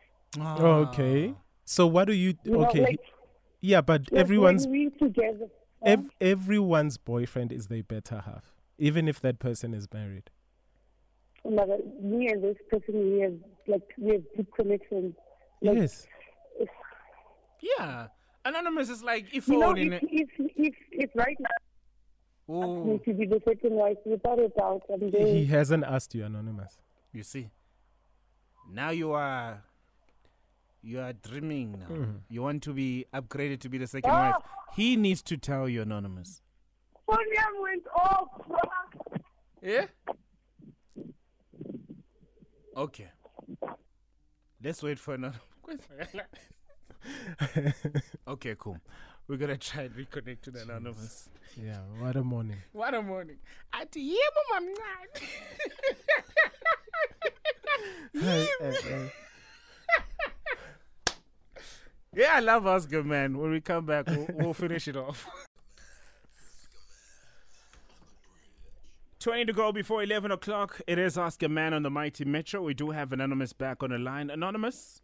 Okay. 0.60 1.34
So 1.66 1.86
what 1.86 2.06
do 2.06 2.14
you 2.14 2.32
You 2.44 2.62
okay? 2.64 2.78
know, 2.78 2.84
like, 2.84 3.00
yeah, 3.60 3.82
but 3.82 4.10
everyone's 4.14 4.66
together. 4.98 5.48
ev- 5.84 6.08
everyone's 6.22 6.96
boyfriend 6.96 7.52
is 7.52 7.66
their 7.66 7.82
better 7.82 8.22
half, 8.24 8.54
even 8.78 9.08
if 9.08 9.20
that 9.20 9.38
person 9.38 9.74
is 9.74 9.86
married. 9.92 10.30
Oh 11.44 11.50
my 11.50 11.66
God, 11.66 11.80
me 12.02 12.28
and 12.28 12.42
this 12.42 12.56
person, 12.70 12.94
we 13.14 13.20
have 13.20 13.34
like 13.66 13.82
we 13.98 14.12
have 14.12 14.22
deep 14.36 14.52
connections. 14.54 15.14
Like, 15.62 15.76
yes. 15.78 16.06
Yeah. 17.60 18.08
Anonymous 18.44 18.88
is 18.88 19.02
like 19.02 19.26
if 19.32 19.48
You 19.48 19.58
know, 19.58 19.72
in 19.72 19.92
if, 19.92 20.02
it. 20.02 20.08
if 20.10 20.28
if 20.56 20.74
if 20.90 21.10
right 21.14 21.36
now 21.40 21.48
I 22.50 22.64
Ooh, 22.66 22.84
need 22.92 23.04
to 23.04 23.12
be 23.12 23.26
the 23.26 23.40
second 23.46 23.72
wife, 23.72 23.96
without 24.06 24.38
a 24.38 24.48
doubt, 24.48 24.82
I'm 24.92 25.00
He 25.12 25.46
hasn't 25.46 25.84
asked 25.84 26.14
you 26.14 26.24
anonymous. 26.24 26.78
you 27.12 27.22
see. 27.22 27.50
Now 28.72 28.90
you 28.90 29.12
are. 29.12 29.64
You 30.80 31.00
are 31.00 31.12
dreaming 31.12 31.72
now. 31.80 31.88
Mhm. 31.94 32.20
You 32.30 32.42
want 32.42 32.62
to 32.62 32.72
be 32.72 33.04
upgraded 33.12 33.60
to 33.60 33.68
be 33.68 33.78
the 33.78 33.86
second 33.86 34.10
Ah! 34.12 34.30
wife. 34.32 34.42
He 34.76 34.96
needs 34.96 35.22
to 35.24 35.36
tell 35.36 35.68
you, 35.68 35.82
anonymous. 35.82 36.40
Phone 37.08 37.62
went 37.62 37.86
off. 37.96 38.28
Yeah. 39.62 39.86
Okay. 42.76 43.08
Let's 44.62 44.82
wait 44.82 44.98
for 44.98 45.14
another. 45.14 45.40
okay, 48.28 48.54
cool. 48.58 48.78
We're 49.26 49.36
gonna 49.36 49.56
try 49.56 49.84
and 49.84 49.94
reconnect 49.94 50.42
to 50.42 50.50
the 50.50 50.62
anonymous. 50.62 51.30
yeah, 51.56 51.78
what 51.98 52.16
a 52.16 52.22
morning. 52.22 52.58
What 52.72 52.92
a 52.94 53.00
morning. 53.00 53.38
At 53.72 53.92
yebo 53.92 54.42
mamncane. 54.52 55.22
Hey, 58.12 58.48
hey, 58.60 58.76
hey. 58.82 59.12
Yeah, 62.16 62.32
I 62.34 62.40
love 62.40 62.66
Ask 62.66 62.92
a 62.92 63.04
Man. 63.04 63.38
When 63.38 63.52
we 63.52 63.60
come 63.60 63.86
back, 63.86 64.08
we'll, 64.08 64.26
we'll 64.34 64.54
finish 64.54 64.88
it 64.88 64.96
off. 64.96 65.28
20 69.28 69.44
to 69.44 69.52
go 69.52 69.70
before 69.72 70.02
11 70.02 70.30
o'clock. 70.30 70.80
It 70.86 70.98
is 70.98 71.18
Ask 71.18 71.42
a 71.42 71.50
Man 71.50 71.74
on 71.74 71.82
the 71.82 71.90
Mighty 71.90 72.24
Metro. 72.24 72.62
We 72.62 72.72
do 72.72 72.92
have 72.92 73.12
Anonymous 73.12 73.52
back 73.52 73.82
on 73.82 73.90
the 73.90 73.98
line. 73.98 74.30
Anonymous? 74.30 75.02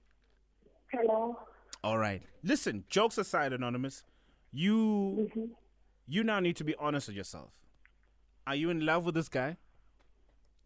Hello. 0.90 1.38
All 1.82 1.98
right. 1.98 2.22
Listen, 2.42 2.84
jokes 2.88 3.18
aside, 3.18 3.52
Anonymous, 3.52 4.02
you 4.50 5.28
Mhm. 5.30 5.50
you 6.06 6.24
now 6.24 6.40
need 6.40 6.56
to 6.56 6.64
be 6.64 6.74
honest 6.76 7.08
with 7.08 7.18
yourself. 7.18 7.52
Are 8.46 8.54
you 8.54 8.70
in 8.70 8.86
love 8.86 9.04
with 9.04 9.14
this 9.14 9.28
guy? 9.28 9.58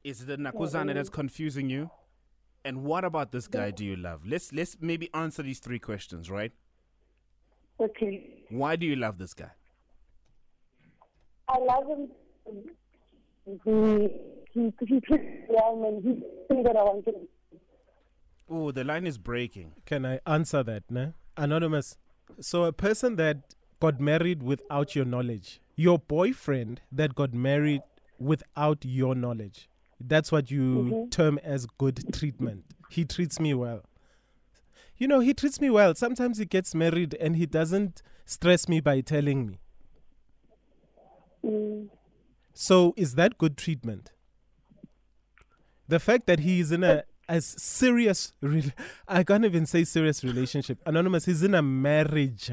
Is 0.04 0.22
it 0.22 0.26
the 0.26 0.36
Nakuzana 0.36 0.94
that's 0.94 1.10
confusing 1.10 1.68
you? 1.68 1.90
And 2.64 2.84
what 2.84 3.04
about 3.04 3.32
this 3.32 3.48
guy 3.48 3.72
do 3.72 3.84
you 3.84 3.96
love? 3.96 4.24
Let's 4.24 4.52
let's 4.52 4.76
maybe 4.80 5.12
answer 5.12 5.42
these 5.42 5.58
three 5.58 5.80
questions, 5.80 6.30
right? 6.30 6.52
Okay. 7.80 8.44
Why 8.50 8.76
do 8.76 8.86
you 8.86 8.94
love 8.94 9.18
this 9.18 9.34
guy? 9.34 9.50
I 11.48 11.58
love 11.58 11.88
him. 11.88 12.12
He 13.64 14.08
he 14.52 14.72
he 14.86 15.00
treats 15.00 15.48
me 15.48 15.56
and 15.86 16.04
he's 16.04 16.22
thing 16.48 16.62
that 16.62 16.76
I 16.76 16.82
wanted. 16.82 17.14
Oh, 18.50 18.70
the 18.70 18.84
line 18.84 19.06
is 19.06 19.18
breaking. 19.18 19.72
Can 19.84 20.06
I 20.06 20.20
answer 20.26 20.62
that, 20.62 20.84
ne? 20.90 21.12
Anonymous. 21.36 21.96
So 22.40 22.64
a 22.64 22.72
person 22.72 23.16
that 23.16 23.54
got 23.80 24.00
married 24.00 24.42
without 24.42 24.94
your 24.96 25.04
knowledge, 25.04 25.60
your 25.76 25.98
boyfriend 25.98 26.80
that 26.90 27.14
got 27.14 27.34
married 27.34 27.82
without 28.18 28.84
your 28.84 29.14
knowledge. 29.14 29.68
That's 30.00 30.30
what 30.30 30.50
you 30.50 31.08
term 31.10 31.38
as 31.42 31.66
good 31.78 32.12
treatment. 32.12 32.64
He 32.88 33.04
treats 33.04 33.38
me 33.40 33.54
well. 33.54 33.82
You 34.96 35.08
know, 35.08 35.20
he 35.20 35.34
treats 35.34 35.60
me 35.60 35.70
well. 35.70 35.94
Sometimes 35.94 36.38
he 36.38 36.44
gets 36.44 36.74
married 36.74 37.14
and 37.20 37.36
he 37.36 37.46
doesn't 37.46 38.02
stress 38.24 38.68
me 38.68 38.80
by 38.80 39.00
telling 39.00 39.46
me. 39.46 39.58
Mm. 41.44 41.88
So 42.60 42.92
is 42.96 43.14
that 43.14 43.38
good 43.38 43.56
treatment? 43.56 44.10
The 45.86 46.00
fact 46.00 46.26
that 46.26 46.40
he 46.40 46.58
is 46.58 46.72
in 46.72 46.82
a 46.82 47.04
as 47.28 47.46
serious, 47.46 48.32
re- 48.40 48.72
I 49.06 49.22
can't 49.22 49.44
even 49.44 49.64
say 49.64 49.84
serious 49.84 50.24
relationship. 50.24 50.78
Anonymous, 50.84 51.26
he's 51.26 51.44
in 51.44 51.54
a 51.54 51.62
marriage 51.62 52.50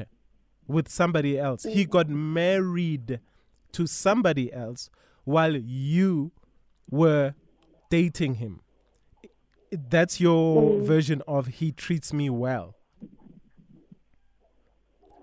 with 0.68 0.88
somebody 0.88 1.36
else. 1.36 1.64
He 1.64 1.84
mm. 1.84 1.90
got 1.90 2.08
married 2.08 3.18
to 3.72 3.86
somebody 3.88 4.52
else 4.52 4.90
while 5.24 5.56
you 5.56 6.30
were 6.88 7.34
dating 7.90 8.36
him. 8.36 8.60
That's 9.72 10.20
your 10.20 10.62
mm. 10.62 10.86
version 10.86 11.20
of 11.26 11.48
he 11.48 11.72
treats 11.72 12.12
me 12.12 12.30
well. 12.30 12.75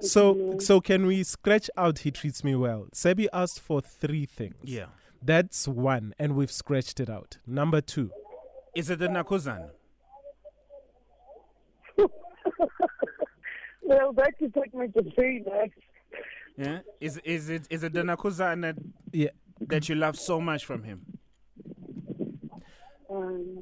So, 0.04 0.58
so 0.60 0.82
can 0.82 1.06
we 1.06 1.24
scratch 1.24 1.70
out 1.78 2.00
he 2.00 2.12
treats 2.12 2.44
me 2.44 2.56
well? 2.56 2.88
Sebi 2.94 3.28
asked 3.32 3.60
for 3.62 3.82
three 3.82 4.26
things. 4.26 4.56
Yeah. 4.64 4.88
That's 5.22 5.68
one, 5.68 6.14
and 6.20 6.36
we've 6.36 6.52
scratched 6.52 7.00
it 7.00 7.10
out. 7.10 7.38
Number 7.48 7.80
two, 7.80 8.12
Is 8.76 8.90
it 8.90 9.00
the 9.00 9.08
Nakuzan? 9.08 9.70
Well, 13.86 14.14
that 14.14 14.34
that 14.40 14.46
is 14.46 14.52
like 14.56 14.74
my 14.74 14.88
very 15.16 15.44
nice. 15.46 15.70
Yeah? 16.58 16.80
Is 17.02 17.18
is 17.26 17.50
it 17.50 17.68
is 17.70 17.84
it 17.84 17.92
the 17.94 18.02
Nakuzana 18.02 18.76
Yeah. 19.12 19.30
that 19.60 19.90
you 19.90 19.96
love 19.96 20.18
so 20.18 20.40
much 20.40 20.66
from 20.66 20.84
him? 20.84 21.02
Um, 23.10 23.62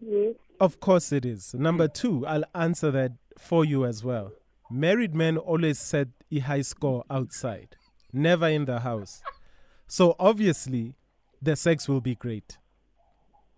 yes. 0.00 0.34
Of 0.58 0.80
course 0.80 1.12
it 1.12 1.24
is. 1.24 1.54
Number 1.54 1.86
two, 1.86 2.26
I'll 2.26 2.44
answer 2.54 2.90
that 2.90 3.12
for 3.38 3.64
you 3.64 3.84
as 3.86 4.02
well. 4.04 4.32
Married 4.70 5.14
men 5.14 5.36
always 5.36 5.78
set 5.78 6.08
a 6.30 6.38
high 6.38 6.62
score 6.62 7.04
outside, 7.10 7.76
never 8.12 8.48
in 8.48 8.66
the 8.66 8.80
house. 8.80 9.20
So 9.88 10.14
obviously, 10.20 10.94
the 11.42 11.56
sex 11.56 11.88
will 11.88 12.00
be 12.00 12.14
great. 12.14 12.58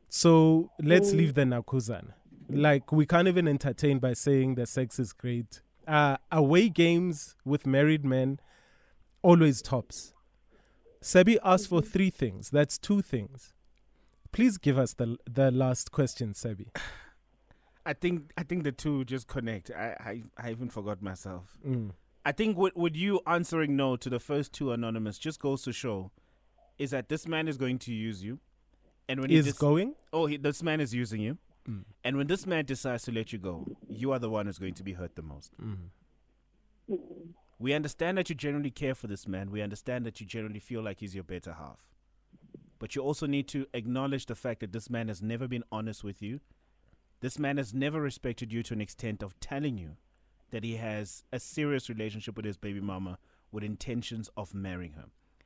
So 0.09 0.71
let's 0.81 1.13
leave 1.13 1.35
the 1.35 1.43
nakuzan. 1.43 2.13
Like 2.49 2.93
we 2.93 3.07
can't 3.07 3.29
even 3.29 3.47
entertain 3.47 3.99
by 3.99 4.15
saying 4.15 4.55
the 4.55 4.67
sex 4.67 4.99
is 4.99 5.13
great. 5.13 5.61
Uh, 5.87 6.17
away 6.31 6.69
games 6.69 7.37
with 7.45 7.67
married 7.67 8.05
men 8.05 8.39
always 9.23 9.63
tops. 9.63 10.15
Sebi 11.03 11.37
asked 11.45 11.69
for 11.69 11.83
three 11.83 12.11
things. 12.11 12.51
That's 12.51 12.79
two 12.79 13.03
things. 13.03 13.53
Please 14.33 14.57
give 14.57 14.79
us 14.79 14.95
the 14.95 15.17
the 15.31 15.51
last 15.51 15.93
question, 15.93 16.33
Sebi. 16.33 16.69
I 17.85 17.93
think 17.95 18.33
I 18.37 18.43
think 18.45 18.63
the 18.65 18.73
two 18.73 19.05
just 19.05 19.27
connect. 19.27 19.71
I 19.71 19.97
I, 20.39 20.47
I 20.47 20.51
even 20.51 20.69
forgot 20.71 21.03
myself. 21.03 21.59
Mm. 21.67 21.91
I 22.25 22.33
think 22.33 22.57
with, 22.57 22.77
with 22.77 22.95
you 22.97 23.21
answering 23.27 23.75
no 23.77 23.97
to 23.97 24.09
the 24.09 24.21
first 24.21 24.53
two 24.53 24.71
anonymous 24.73 25.19
just 25.19 25.41
goes 25.41 25.63
to 25.63 25.73
show 25.73 26.13
is 26.79 26.91
that 26.93 27.09
this 27.09 27.27
man 27.27 27.49
is 27.49 27.57
going 27.57 27.79
to 27.81 27.93
use 27.93 28.23
you, 28.23 28.39
and 29.09 29.21
when 29.21 29.31
he 29.31 29.37
Is 29.37 29.47
dis- 29.47 29.59
going? 29.59 29.95
oh 30.13 30.27
he, 30.27 30.37
this 30.37 30.63
man 30.63 30.81
is 30.81 30.95
using 30.95 31.21
you, 31.21 31.39
Mm. 31.69 31.85
and 32.05 32.17
when 32.17 32.27
this 32.27 32.45
man 32.47 32.65
decides 32.65 33.05
to 33.05 33.13
let 33.13 33.33
you 33.33 33.39
go, 33.39 33.67
you 33.89 34.11
are 34.13 34.19
the 34.19 34.31
one 34.31 34.47
who's 34.47 34.59
going 34.59 34.75
to 34.75 34.83
be 34.83 34.93
hurt 34.95 35.15
the 35.17 35.23
most. 35.23 35.53
Mm. 35.61 35.91
We 37.59 37.73
understand 37.73 38.19
that 38.19 38.29
you 38.29 38.35
generally 38.35 38.71
care 38.71 38.95
for 38.95 39.07
this 39.07 39.29
man. 39.29 39.51
We 39.51 39.63
understand 39.63 40.05
that 40.07 40.21
you 40.21 40.27
generally 40.27 40.59
feel 40.59 40.83
like 40.83 40.99
he's 41.01 41.15
your 41.15 41.23
better 41.25 41.53
half. 41.53 41.79
But 42.81 42.97
you 42.97 43.03
also 43.03 43.27
need 43.27 43.47
to 43.49 43.67
acknowledge 43.75 44.27
the 44.27 44.35
fact 44.35 44.61
that 44.61 44.73
this 44.73 44.91
man 44.91 45.07
has 45.09 45.23
never 45.23 45.47
been 45.47 45.63
honest 45.71 46.03
with 46.03 46.21
you. 46.21 46.41
This 47.23 47.39
man 47.39 47.57
has 47.57 47.73
never 47.73 48.01
respected 48.01 48.53
you 48.53 48.65
to 48.65 48.75
an 48.75 48.81
extent 48.81 49.23
of 49.23 49.39
telling 49.39 49.79
you 49.79 49.93
that 50.51 50.65
he 50.65 50.77
has 50.77 51.23
a 51.33 51.39
serious 51.39 51.89
relationship 51.89 52.37
with 52.37 52.45
his 52.45 52.57
baby 52.57 52.81
mama 52.81 53.17
with 53.53 53.63
intentions 53.63 54.29
of 54.37 54.53
marrying 54.53 54.95
her. 54.95 55.05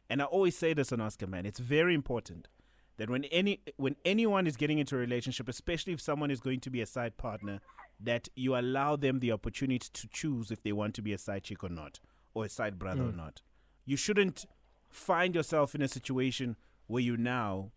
And 0.09 0.23
I 0.23 0.25
always 0.25 0.57
say 0.57 0.73
this 0.73 0.91
on 0.91 1.03
Ask 1.03 1.21
a 1.21 1.27
Man, 1.27 1.45
it's 1.45 1.59
very 1.59 1.95
important 1.95 2.49
that 2.97 3.11
when 3.11 3.25
any 3.25 3.61
when 3.77 3.95
anyone 4.07 4.47
is 4.47 4.57
getting 4.57 4.79
into 4.79 4.97
a 4.97 4.99
relationship, 4.99 5.51
especially 5.51 5.93
if 5.93 6.01
someone 6.01 6.31
is 6.31 6.41
going 6.41 6.61
to 6.61 6.71
be 6.71 6.81
a 6.81 6.87
side 6.87 7.19
partner, 7.19 7.61
that 8.01 8.31
you 8.35 8.57
allow 8.57 8.97
them 8.97 9.19
the 9.19 9.33
opportunity 9.33 9.87
to 9.93 10.09
choose 10.09 10.51
if 10.51 10.63
they 10.63 10.73
want 10.73 10.95
to 10.95 11.03
be 11.03 11.13
a 11.13 11.19
side 11.19 11.45
chick 11.45 11.63
or 11.63 11.69
not, 11.69 12.01
or 12.33 12.47
a 12.47 12.49
side 12.49 12.79
brother 12.79 13.03
or 13.03 13.13
mm. 13.13 13.19
not. 13.19 13.43
You 13.85 13.99
shouldn't 13.99 14.47
find 14.89 15.35
yourself 15.35 15.75
in 15.75 15.83
a 15.83 15.89
situation 15.89 16.57
where 16.87 17.03
you're 17.03 17.19
now 17.19 17.73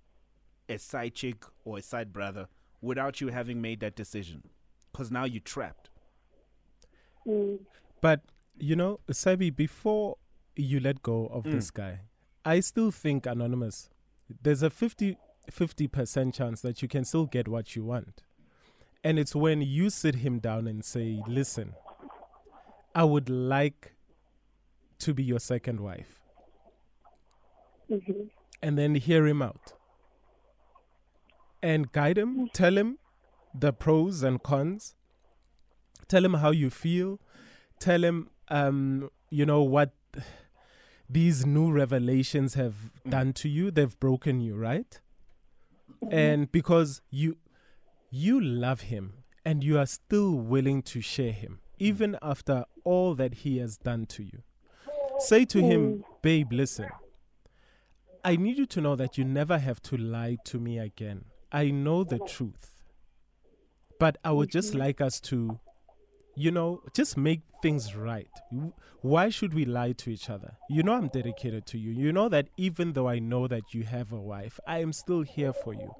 a 0.69 0.79
side 0.79 1.15
chick 1.15 1.43
or 1.65 1.79
a 1.79 1.81
side 1.81 2.13
brother 2.13 2.47
without 2.81 3.21
you 3.21 3.29
having 3.29 3.61
made 3.61 3.79
that 3.81 3.95
decision, 3.95 4.43
because 4.91 5.11
now 5.11 5.25
you're 5.25 5.41
trapped. 5.41 5.89
Mm. 7.27 7.59
But 8.01 8.21
you 8.57 8.75
know, 8.75 8.99
Sebi, 9.11 9.55
before 9.55 10.17
you 10.55 10.79
let 10.79 11.01
go 11.01 11.27
of 11.27 11.43
this 11.43 11.71
guy, 11.71 12.01
I 12.43 12.59
still 12.59 12.91
think 12.91 13.25
anonymous. 13.25 13.89
There's 14.41 14.63
a 14.63 14.69
50 14.69 15.17
percent 15.87 16.35
chance 16.35 16.61
that 16.61 16.81
you 16.81 16.87
can 16.87 17.05
still 17.05 17.25
get 17.25 17.47
what 17.47 17.75
you 17.75 17.83
want, 17.83 18.23
and 19.03 19.17
it's 19.19 19.35
when 19.35 19.61
you 19.61 19.89
sit 19.89 20.15
him 20.15 20.39
down 20.39 20.67
and 20.67 20.83
say, 20.83 21.21
"Listen, 21.27 21.73
I 22.93 23.03
would 23.03 23.29
like 23.29 23.93
to 24.99 25.13
be 25.13 25.23
your 25.23 25.39
second 25.39 25.79
wife," 25.79 26.19
hmm 27.87 28.27
and 28.61 28.77
then 28.77 28.95
hear 28.95 29.25
him 29.25 29.41
out 29.41 29.73
and 31.61 31.91
guide 31.91 32.17
him, 32.17 32.49
tell 32.53 32.77
him 32.77 32.97
the 33.53 33.73
pros 33.73 34.23
and 34.23 34.41
cons, 34.43 34.95
tell 36.07 36.23
him 36.23 36.35
how 36.35 36.51
you 36.51 36.69
feel, 36.69 37.19
tell 37.79 38.03
him, 38.03 38.29
um, 38.49 39.09
you 39.29 39.45
know, 39.45 39.61
what 39.61 39.93
these 41.09 41.45
new 41.45 41.71
revelations 41.71 42.53
have 42.53 42.91
mm. 43.05 43.11
done 43.11 43.33
to 43.33 43.49
you. 43.49 43.71
They've 43.71 43.99
broken 43.99 44.39
you, 44.39 44.55
right? 44.55 44.99
Mm-hmm. 46.03 46.13
And 46.17 46.51
because 46.51 47.01
you 47.09 47.37
you 48.11 48.39
love 48.39 48.81
him 48.81 49.23
and 49.45 49.63
you 49.63 49.77
are 49.77 49.85
still 49.85 50.33
willing 50.35 50.81
to 50.83 51.01
share 51.01 51.31
him, 51.31 51.59
mm. 51.61 51.75
even 51.79 52.17
after 52.21 52.65
all 52.83 53.15
that 53.15 53.35
he 53.35 53.57
has 53.57 53.77
done 53.77 54.05
to 54.07 54.23
you. 54.23 54.43
Say 55.19 55.45
to 55.45 55.61
him, 55.61 55.97
mm. 55.97 56.03
babe, 56.21 56.51
listen. 56.51 56.89
I 58.23 58.35
need 58.35 58.57
you 58.57 58.65
to 58.67 58.81
know 58.81 58.95
that 58.95 59.17
you 59.17 59.23
never 59.23 59.57
have 59.57 59.81
to 59.83 59.97
lie 59.97 60.37
to 60.45 60.59
me 60.59 60.77
again. 60.77 61.25
I 61.51 61.71
know 61.71 62.03
the 62.03 62.19
truth. 62.19 62.83
But 63.99 64.17
I 64.23 64.31
would 64.31 64.49
just 64.49 64.71
mm-hmm. 64.71 64.79
like 64.79 65.01
us 65.01 65.19
to, 65.21 65.59
you 66.35 66.51
know, 66.51 66.81
just 66.93 67.17
make 67.17 67.41
things 67.61 67.95
right. 67.95 68.29
Why 69.01 69.29
should 69.29 69.53
we 69.53 69.65
lie 69.65 69.91
to 69.93 70.09
each 70.09 70.29
other? 70.29 70.57
You 70.69 70.83
know, 70.83 70.93
I'm 70.93 71.07
dedicated 71.07 71.65
to 71.67 71.77
you. 71.77 71.91
You 71.91 72.11
know 72.13 72.29
that 72.29 72.47
even 72.57 72.93
though 72.93 73.07
I 73.07 73.19
know 73.19 73.47
that 73.47 73.73
you 73.73 73.83
have 73.83 74.11
a 74.13 74.19
wife, 74.19 74.59
I 74.65 74.79
am 74.79 74.93
still 74.93 75.21
here 75.21 75.53
for 75.53 75.73
you. 75.73 75.93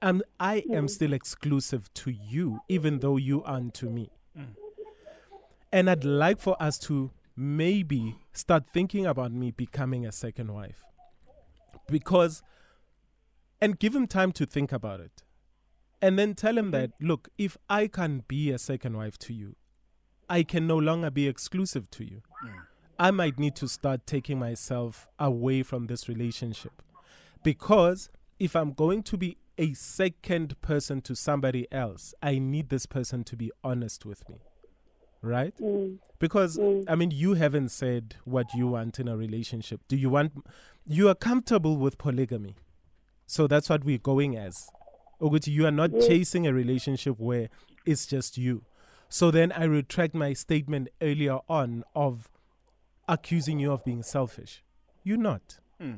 And 0.00 0.22
I 0.40 0.56
am 0.56 0.62
mm-hmm. 0.62 0.86
still 0.88 1.12
exclusive 1.12 1.92
to 1.94 2.10
you, 2.10 2.60
even 2.68 3.00
though 3.00 3.18
you 3.18 3.42
aren't 3.44 3.74
to 3.74 3.86
me. 3.86 4.10
Mm. 4.36 4.54
And 5.72 5.88
I'd 5.88 6.04
like 6.04 6.40
for 6.40 6.60
us 6.60 6.78
to 6.80 7.12
maybe 7.36 8.16
start 8.32 8.64
thinking 8.66 9.06
about 9.06 9.32
me 9.32 9.52
becoming 9.52 10.04
a 10.04 10.12
second 10.12 10.52
wife. 10.52 10.82
Because, 11.88 12.42
and 13.62 13.78
give 13.78 13.94
him 13.94 14.08
time 14.08 14.32
to 14.32 14.44
think 14.44 14.72
about 14.72 14.98
it. 14.98 15.22
And 16.02 16.18
then 16.18 16.34
tell 16.34 16.58
him 16.58 16.72
that, 16.72 16.90
look, 17.00 17.28
if 17.38 17.56
I 17.70 17.86
can 17.86 18.24
be 18.26 18.50
a 18.50 18.58
second 18.58 18.96
wife 18.96 19.16
to 19.20 19.32
you, 19.32 19.54
I 20.28 20.42
can 20.42 20.66
no 20.66 20.76
longer 20.76 21.10
be 21.12 21.28
exclusive 21.28 21.88
to 21.92 22.04
you. 22.04 22.22
I 22.98 23.12
might 23.12 23.38
need 23.38 23.54
to 23.56 23.68
start 23.68 24.04
taking 24.04 24.38
myself 24.40 25.06
away 25.18 25.62
from 25.62 25.86
this 25.86 26.08
relationship. 26.08 26.82
Because 27.44 28.08
if 28.40 28.56
I'm 28.56 28.72
going 28.72 29.04
to 29.04 29.16
be 29.16 29.36
a 29.56 29.74
second 29.74 30.60
person 30.60 31.00
to 31.02 31.14
somebody 31.14 31.70
else, 31.70 32.14
I 32.20 32.40
need 32.40 32.68
this 32.68 32.86
person 32.86 33.22
to 33.24 33.36
be 33.36 33.52
honest 33.62 34.04
with 34.04 34.28
me. 34.28 34.38
Right? 35.20 35.54
Mm. 35.58 35.98
Because 36.18 36.58
I 36.88 36.96
mean, 36.96 37.12
you 37.12 37.34
haven't 37.34 37.68
said 37.68 38.16
what 38.24 38.52
you 38.54 38.66
want 38.66 38.98
in 38.98 39.06
a 39.06 39.16
relationship. 39.16 39.82
Do 39.86 39.96
you 39.96 40.10
want? 40.10 40.32
You 40.84 41.08
are 41.08 41.14
comfortable 41.14 41.76
with 41.76 41.96
polygamy, 41.96 42.56
so 43.32 43.46
that's 43.46 43.70
what 43.70 43.82
we're 43.82 43.96
going 43.96 44.36
as. 44.36 44.68
Oguti, 45.18 45.46
you 45.46 45.64
are 45.64 45.70
not 45.70 45.90
chasing 46.06 46.46
a 46.46 46.52
relationship 46.52 47.18
where 47.18 47.48
it's 47.86 48.04
just 48.04 48.36
you. 48.36 48.66
So 49.08 49.30
then 49.30 49.52
I 49.52 49.64
retract 49.64 50.14
my 50.14 50.34
statement 50.34 50.90
earlier 51.00 51.38
on 51.48 51.82
of 51.96 52.28
accusing 53.08 53.58
you 53.58 53.72
of 53.72 53.86
being 53.86 54.02
selfish. 54.02 54.62
You're 55.02 55.16
not. 55.16 55.60
Hmm. 55.80 55.94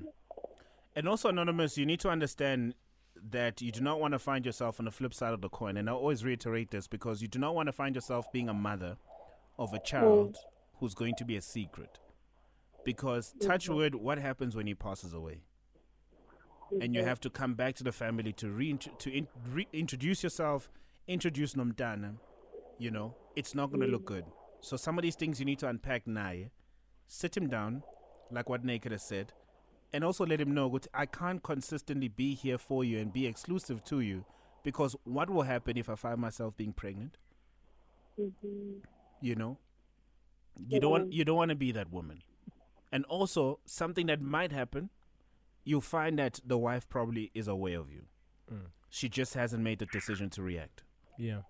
And 0.94 1.08
also, 1.08 1.28
Anonymous, 1.28 1.76
you 1.76 1.84
need 1.84 1.98
to 2.00 2.08
understand 2.08 2.74
that 3.30 3.60
you 3.60 3.72
do 3.72 3.80
not 3.80 3.98
want 3.98 4.12
to 4.12 4.20
find 4.20 4.46
yourself 4.46 4.78
on 4.78 4.84
the 4.84 4.92
flip 4.92 5.12
side 5.12 5.34
of 5.34 5.40
the 5.40 5.48
coin. 5.48 5.76
And 5.76 5.90
I 5.90 5.92
always 5.92 6.24
reiterate 6.24 6.70
this 6.70 6.86
because 6.86 7.20
you 7.20 7.26
do 7.26 7.40
not 7.40 7.56
want 7.56 7.66
to 7.66 7.72
find 7.72 7.96
yourself 7.96 8.30
being 8.30 8.48
a 8.48 8.54
mother 8.54 8.96
of 9.58 9.74
a 9.74 9.80
child 9.80 10.34
mm. 10.34 10.78
who's 10.78 10.94
going 10.94 11.16
to 11.16 11.24
be 11.24 11.36
a 11.36 11.42
secret. 11.42 11.98
Because, 12.84 13.34
touch 13.40 13.68
wood, 13.68 13.96
what 13.96 14.18
happens 14.18 14.54
when 14.54 14.68
he 14.68 14.74
passes 14.74 15.12
away? 15.12 15.40
And 16.80 16.94
you 16.94 17.04
have 17.04 17.20
to 17.20 17.30
come 17.30 17.54
back 17.54 17.74
to 17.76 17.84
the 17.84 17.92
family 17.92 18.32
to 18.34 18.46
reint- 18.46 18.98
to 18.98 19.10
in- 19.10 19.28
reintroduce 19.52 20.22
yourself, 20.22 20.68
introduce 21.06 21.54
Nomdana. 21.54 22.16
You 22.78 22.90
know, 22.90 23.14
it's 23.36 23.54
not 23.54 23.70
going 23.70 23.82
to 23.82 23.86
look 23.86 24.04
good. 24.04 24.24
So, 24.60 24.76
some 24.76 24.98
of 24.98 25.02
these 25.02 25.14
things 25.14 25.38
you 25.38 25.46
need 25.46 25.58
to 25.60 25.68
unpack 25.68 26.06
now. 26.06 26.32
Sit 27.06 27.36
him 27.36 27.48
down, 27.48 27.82
like 28.30 28.48
what 28.48 28.64
Naked 28.64 28.90
has 28.90 29.02
said, 29.02 29.32
and 29.92 30.02
also 30.02 30.24
let 30.24 30.40
him 30.40 30.54
know 30.54 30.68
that 30.70 30.86
I 30.94 31.06
can't 31.06 31.42
consistently 31.42 32.08
be 32.08 32.34
here 32.34 32.58
for 32.58 32.82
you 32.82 32.98
and 32.98 33.12
be 33.12 33.26
exclusive 33.26 33.84
to 33.84 34.00
you 34.00 34.24
because 34.64 34.96
what 35.04 35.30
will 35.30 35.42
happen 35.42 35.76
if 35.76 35.88
I 35.88 35.94
find 35.94 36.18
myself 36.18 36.56
being 36.56 36.72
pregnant? 36.72 37.16
Mm-hmm. 38.18 38.78
You 39.20 39.34
know, 39.36 39.58
you 40.68 40.80
don't 40.80 40.90
want 40.90 41.12
you 41.12 41.24
don't 41.24 41.36
want 41.36 41.50
to 41.50 41.54
be 41.54 41.70
that 41.72 41.92
woman. 41.92 42.22
And 42.90 43.04
also 43.04 43.60
something 43.66 44.06
that 44.06 44.20
might 44.20 44.52
happen, 44.52 44.90
you'll 45.64 45.80
find 45.80 46.18
that 46.18 46.40
the 46.44 46.58
wife 46.58 46.88
probably 46.88 47.30
is 47.34 47.48
aware 47.48 47.78
of 47.80 47.90
you. 47.90 48.02
She 48.90 49.08
just 49.08 49.34
hasn't 49.34 49.62
made 49.62 49.80
the 49.80 49.86
decision 49.86 50.30
to 50.30 50.42
react, 50.42 50.84
Yeah. 51.18 51.40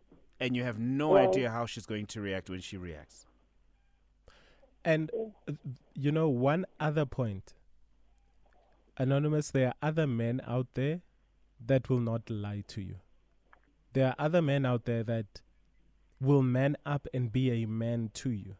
and 0.40 0.56
you 0.56 0.62
have 0.64 0.78
no 0.78 1.16
idea 1.16 1.50
how 1.50 1.66
she's 1.66 1.84
going 1.84 2.06
to 2.06 2.20
react 2.22 2.48
when 2.48 2.60
she 2.60 2.76
reacts. 2.78 3.26
And 4.84 5.10
uh, 5.48 5.52
you 5.94 6.10
know, 6.12 6.28
one 6.28 6.64
other 6.80 7.04
point. 7.04 7.52
Anonymous, 8.96 9.50
there 9.50 9.68
are 9.68 9.74
other 9.82 10.06
men 10.06 10.40
out 10.46 10.68
there 10.74 11.00
that 11.64 11.88
will 11.90 12.00
not 12.00 12.30
lie 12.30 12.62
to 12.68 12.80
you. 12.80 12.96
There 13.92 14.08
are 14.08 14.14
other 14.18 14.40
men 14.40 14.64
out 14.64 14.84
there 14.84 15.02
that 15.02 15.40
will 16.20 16.42
man 16.42 16.76
up 16.86 17.06
and 17.12 17.32
be 17.32 17.50
a 17.62 17.66
man 17.66 18.10
to 18.14 18.30
you. 18.30 18.56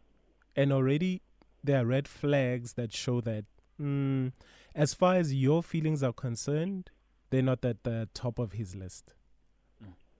And 0.57 0.73
already 0.73 1.23
there 1.63 1.83
are 1.83 1.87
red 1.87 2.07
flags 2.09 2.75
that 2.75 2.93
show 2.93 3.21
that, 3.23 3.45
mm, 3.81 4.33
as 4.75 4.95
far 4.95 5.15
as 5.15 5.35
your 5.35 5.63
feelings 5.63 6.03
are 6.03 6.13
concerned, 6.13 6.91
they're 7.31 7.43
not 7.43 7.65
at 7.65 7.85
the 7.85 8.09
top 8.15 8.39
of 8.39 8.53
his 8.53 8.75
list. 8.75 9.15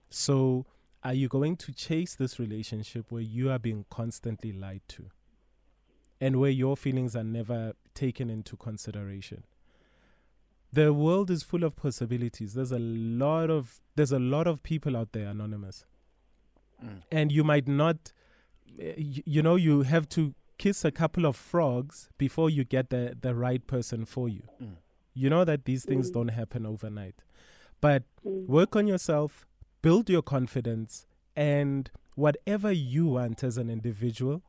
So, 0.09 0.65
are 1.03 1.13
you 1.13 1.27
going 1.27 1.57
to 1.57 1.73
chase 1.73 2.15
this 2.15 2.39
relationship 2.39 3.11
where 3.11 3.21
you 3.21 3.51
are 3.51 3.59
being 3.59 3.85
constantly 3.89 4.53
lied 4.53 4.81
to 4.89 5.07
and 6.21 6.39
where 6.39 6.49
your 6.49 6.77
feelings 6.77 7.15
are 7.15 7.23
never 7.23 7.73
taken 7.93 8.29
into 8.29 8.55
consideration? 8.55 9.43
The 10.71 10.93
world 10.93 11.29
is 11.29 11.43
full 11.43 11.63
of 11.63 11.75
possibilities. 11.75 12.53
There's 12.53 12.71
a 12.71 12.79
lot 12.79 13.49
of 13.49 13.81
there's 13.95 14.11
a 14.11 14.19
lot 14.19 14.47
of 14.47 14.63
people 14.63 14.97
out 14.97 15.11
there 15.11 15.27
anonymous. 15.27 15.85
Mm. 16.83 17.01
And 17.11 17.31
you 17.31 17.43
might 17.43 17.67
not 17.67 18.11
uh, 18.79 18.93
you 18.97 19.41
know 19.41 19.55
you 19.55 19.83
have 19.83 20.09
to 20.09 20.33
kiss 20.57 20.85
a 20.85 20.91
couple 20.91 21.25
of 21.25 21.35
frogs 21.35 22.09
before 22.17 22.49
you 22.49 22.63
get 22.63 22.89
the 22.89 23.15
the 23.19 23.35
right 23.35 23.65
person 23.67 24.05
for 24.05 24.29
you. 24.29 24.43
Mm. 24.61 24.77
You 25.13 25.29
know 25.29 25.45
that 25.45 25.65
these 25.65 25.85
things 25.85 26.09
don't 26.11 26.29
happen 26.29 26.65
overnight. 26.65 27.15
But 27.81 28.03
Mm. 28.25 28.47
work 28.47 28.75
on 28.75 28.87
yourself, 28.87 29.45
build 29.81 30.09
your 30.09 30.21
confidence, 30.21 31.05
and 31.35 31.89
whatever 32.15 32.71
you 32.71 33.05
want 33.07 33.43
as 33.43 33.57
an 33.57 33.69
individual, 33.69 34.41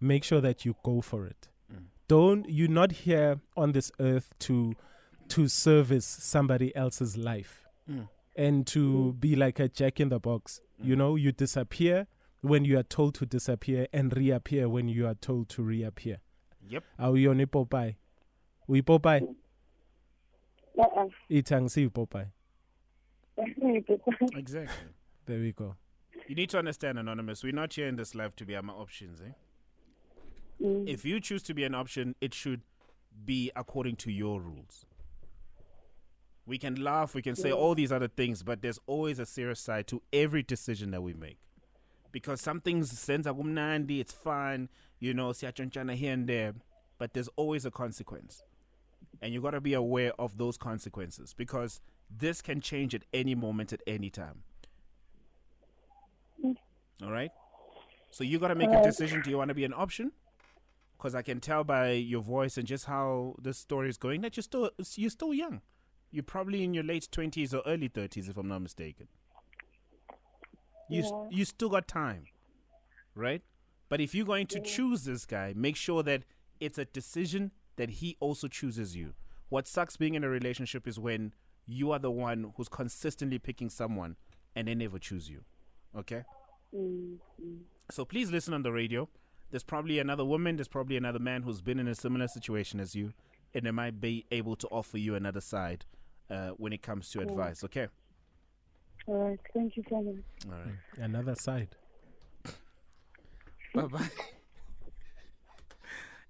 make 0.00 0.24
sure 0.24 0.40
that 0.40 0.64
you 0.64 0.76
go 0.82 1.00
for 1.00 1.26
it. 1.26 1.48
Mm. 1.72 1.86
Don't 2.08 2.48
you're 2.48 2.68
not 2.68 2.92
here 2.92 3.40
on 3.56 3.72
this 3.72 3.90
earth 3.98 4.34
to 4.40 4.74
to 5.28 5.48
service 5.48 6.06
somebody 6.06 6.74
else's 6.76 7.16
life 7.16 7.66
Mm. 7.90 8.08
and 8.36 8.66
to 8.68 9.12
be 9.14 9.34
like 9.34 9.58
a 9.58 9.68
jack 9.68 9.98
in 10.00 10.08
the 10.10 10.20
box. 10.20 10.60
You 10.80 10.94
Mm. 10.94 10.98
know, 10.98 11.16
you 11.16 11.32
disappear 11.32 12.06
when 12.46 12.64
you 12.64 12.78
are 12.78 12.82
told 12.82 13.14
to 13.16 13.26
disappear 13.26 13.86
and 13.92 14.16
reappear 14.16 14.68
when 14.68 14.88
you 14.88 15.06
are 15.06 15.14
told 15.14 15.48
to 15.50 15.62
reappear. 15.62 16.18
Yep. 16.68 16.84
Are 16.98 17.12
we 17.12 17.24
Awuyona 17.24 17.46
Popeye. 17.46 17.96
We 18.66 18.82
Popeye. 18.82 19.22
Uh-uh. 20.78 21.06
Itangsi 21.30 21.88
Popeye. 21.90 22.30
Exactly. 24.36 24.88
There 25.26 25.38
we 25.38 25.52
go. 25.52 25.76
You 26.26 26.34
need 26.34 26.50
to 26.50 26.58
understand, 26.58 26.98
Anonymous, 26.98 27.44
we're 27.44 27.52
not 27.52 27.74
here 27.74 27.86
in 27.86 27.96
this 27.96 28.14
life 28.14 28.34
to 28.36 28.44
be 28.44 28.56
our 28.56 28.62
options, 28.70 29.20
eh? 29.20 29.32
Mm. 30.64 30.88
If 30.88 31.04
you 31.04 31.20
choose 31.20 31.42
to 31.44 31.54
be 31.54 31.64
an 31.64 31.74
option, 31.74 32.14
it 32.20 32.34
should 32.34 32.62
be 33.24 33.52
according 33.54 33.96
to 33.96 34.10
your 34.10 34.40
rules. 34.40 34.86
We 36.46 36.58
can 36.58 36.76
laugh, 36.76 37.14
we 37.14 37.22
can 37.22 37.34
say 37.36 37.52
all 37.52 37.74
these 37.74 37.92
other 37.92 38.08
things, 38.08 38.42
but 38.42 38.62
there's 38.62 38.78
always 38.86 39.18
a 39.18 39.26
serious 39.26 39.60
side 39.60 39.86
to 39.88 40.00
every 40.12 40.42
decision 40.42 40.92
that 40.92 41.02
we 41.02 41.12
make. 41.12 41.38
Because 42.16 42.40
some 42.40 42.62
things 42.62 42.90
senza 42.98 43.34
kumnandi, 43.34 44.00
it's 44.00 44.14
fine, 44.14 44.70
you 45.00 45.12
know, 45.12 45.32
siyachonchana 45.32 45.94
here 45.96 46.14
and 46.14 46.26
there, 46.26 46.54
but 46.96 47.12
there's 47.12 47.28
always 47.36 47.66
a 47.66 47.70
consequence. 47.70 48.42
And 49.20 49.34
you 49.34 49.42
got 49.42 49.50
to 49.50 49.60
be 49.60 49.74
aware 49.74 50.12
of 50.18 50.38
those 50.38 50.56
consequences 50.56 51.34
because 51.34 51.82
this 52.08 52.40
can 52.40 52.62
change 52.62 52.94
at 52.94 53.02
any 53.12 53.34
moment, 53.34 53.70
at 53.74 53.82
any 53.86 54.08
time. 54.08 54.44
All 57.02 57.10
right? 57.10 57.32
So 58.12 58.24
you 58.24 58.38
got 58.38 58.48
to 58.48 58.54
make 58.54 58.70
a 58.70 58.82
decision. 58.82 59.20
Do 59.20 59.28
you 59.28 59.36
want 59.36 59.48
to 59.48 59.54
be 59.54 59.66
an 59.66 59.74
option? 59.76 60.10
Because 60.96 61.14
I 61.14 61.20
can 61.20 61.38
tell 61.38 61.64
by 61.64 61.90
your 61.90 62.22
voice 62.22 62.56
and 62.56 62.66
just 62.66 62.86
how 62.86 63.34
this 63.42 63.58
story 63.58 63.90
is 63.90 63.98
going 63.98 64.22
that 64.22 64.38
you're 64.38 64.42
still 64.42 64.70
you're 64.94 65.10
still 65.10 65.34
young. 65.34 65.60
You're 66.10 66.22
probably 66.22 66.64
in 66.64 66.72
your 66.72 66.84
late 66.84 67.08
twenties 67.12 67.52
or 67.52 67.62
early 67.66 67.88
thirties, 67.88 68.26
if 68.30 68.38
I'm 68.38 68.48
not 68.48 68.62
mistaken. 68.62 69.08
You 70.88 71.02
Yeah. 71.02 71.28
you 71.30 71.44
still 71.44 71.68
got 71.68 71.88
time, 71.88 72.26
right? 73.14 73.42
But 73.88 74.00
if 74.00 74.14
you're 74.14 74.26
going 74.26 74.46
to 74.48 74.60
choose 74.60 75.04
this 75.04 75.26
guy, 75.26 75.52
make 75.56 75.76
sure 75.76 76.02
that 76.02 76.24
it's 76.60 76.78
a 76.78 76.84
decision 76.84 77.52
that 77.76 77.90
he 77.90 78.16
also 78.20 78.48
chooses 78.48 78.96
you. 78.96 79.14
What 79.48 79.66
sucks 79.68 79.96
being 79.96 80.14
in 80.14 80.24
a 80.24 80.28
relationship 80.28 80.88
is 80.88 80.98
when 80.98 81.32
you 81.66 81.92
are 81.92 81.98
the 81.98 82.10
one 82.10 82.52
who's 82.56 82.68
consistently 82.68 83.38
picking 83.38 83.70
someone 83.70 84.16
and 84.54 84.66
they 84.66 84.74
never 84.74 84.98
choose 84.98 85.28
you. 85.28 85.44
Okay? 85.96 86.24
Mm. 86.74 87.18
So 87.90 88.04
please 88.04 88.30
listen 88.32 88.54
on 88.54 88.62
the 88.62 88.72
radio. 88.72 89.08
There's 89.50 89.62
probably 89.64 89.98
another 90.00 90.24
woman, 90.24 90.56
there's 90.56 90.68
probably 90.68 90.96
another 90.96 91.20
man 91.20 91.42
who's 91.42 91.60
been 91.60 91.78
in 91.78 91.86
a 91.86 91.94
similar 91.94 92.26
situation 92.26 92.80
as 92.80 92.94
you, 92.96 93.12
and 93.54 93.64
they 93.64 93.70
might 93.70 94.00
be 94.00 94.24
able 94.32 94.56
to 94.56 94.66
offer 94.68 94.98
you 94.98 95.14
another 95.14 95.40
side 95.40 95.84
uh, 96.28 96.48
when 96.50 96.72
it 96.72 96.82
comes 96.82 97.10
to 97.10 97.20
advice. 97.20 97.62
Okay? 97.62 97.86
All 99.06 99.28
right. 99.28 99.38
Thank 99.54 99.76
you 99.76 99.84
so 99.88 100.02
much. 100.02 100.16
All 100.46 100.52
right. 100.58 100.74
Mm. 100.98 101.04
Another 101.04 101.34
side. 101.34 101.68
bye 103.74 103.82
bye. 103.82 104.08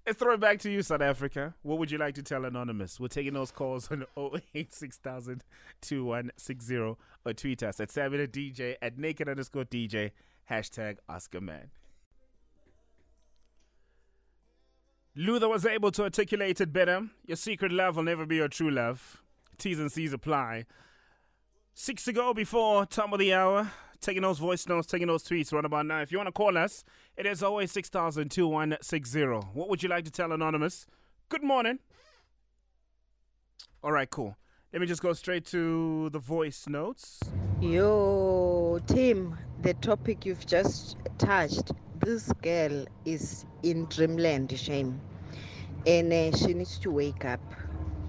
Let's 0.05 0.19
throw 0.19 0.35
it 0.35 0.39
back 0.39 0.59
to 0.59 0.71
you, 0.71 0.81
South 0.83 1.01
Africa. 1.01 1.53
What 1.63 1.79
would 1.79 1.91
you 1.91 1.97
like 1.97 2.15
to 2.15 2.23
tell 2.23 2.45
Anonymous? 2.45 2.97
We're 2.97 3.09
taking 3.09 3.33
those 3.33 3.51
calls 3.51 3.91
on 3.91 4.05
086000 4.17 5.43
or 7.25 7.33
tweet 7.33 7.61
us 7.61 7.81
at 7.81 7.91
Samuel 7.91 8.25
DJ 8.27 8.75
at 8.81 8.97
naked 8.97 9.27
underscore 9.27 9.65
DJ, 9.65 10.11
hashtag 10.49 10.99
Ask 11.09 11.35
a 11.35 11.41
Man. 11.41 11.71
Luther 15.13 15.49
was 15.49 15.65
able 15.65 15.91
to 15.91 16.03
articulate 16.03 16.61
it 16.61 16.71
better. 16.71 17.09
Your 17.25 17.35
secret 17.35 17.73
love 17.73 17.97
will 17.97 18.03
never 18.03 18.25
be 18.25 18.37
your 18.37 18.47
true 18.47 18.71
love. 18.71 19.21
T's 19.57 19.77
and 19.77 19.91
C's 19.91 20.13
apply. 20.13 20.67
Six 21.79 22.05
to 22.05 22.11
go 22.11 22.33
before 22.33 22.87
top 22.87 23.13
of 23.13 23.19
the 23.19 23.35
hour. 23.35 23.71
Taking 24.01 24.23
those 24.23 24.39
voice 24.39 24.67
notes, 24.67 24.87
taking 24.87 25.05
those 25.05 25.23
tweets 25.23 25.53
right 25.53 25.63
about 25.63 25.85
now. 25.85 26.01
If 26.01 26.11
you 26.11 26.17
want 26.17 26.27
to 26.27 26.31
call 26.31 26.57
us, 26.57 26.83
it 27.15 27.27
is 27.27 27.43
always 27.43 27.71
6000 27.71 28.31
2160. 28.31 29.25
What 29.53 29.69
would 29.69 29.83
you 29.83 29.87
like 29.87 30.03
to 30.05 30.09
tell 30.09 30.31
Anonymous? 30.31 30.87
Good 31.29 31.43
morning. 31.43 31.77
All 33.83 33.91
right, 33.91 34.09
cool. 34.09 34.35
Let 34.73 34.81
me 34.81 34.87
just 34.87 35.03
go 35.03 35.13
straight 35.13 35.45
to 35.51 36.09
the 36.09 36.17
voice 36.17 36.65
notes. 36.67 37.19
Yo, 37.61 38.79
Tim, 38.87 39.37
the 39.61 39.75
topic 39.75 40.25
you've 40.25 40.47
just 40.47 40.97
touched, 41.19 41.73
this 41.99 42.33
girl 42.41 42.87
is 43.05 43.45
in 43.61 43.85
dreamland, 43.85 44.51
shame. 44.57 44.99
And 45.85 46.11
uh, 46.11 46.35
she 46.35 46.55
needs 46.55 46.79
to 46.79 46.89
wake 46.89 47.23
up. 47.23 47.39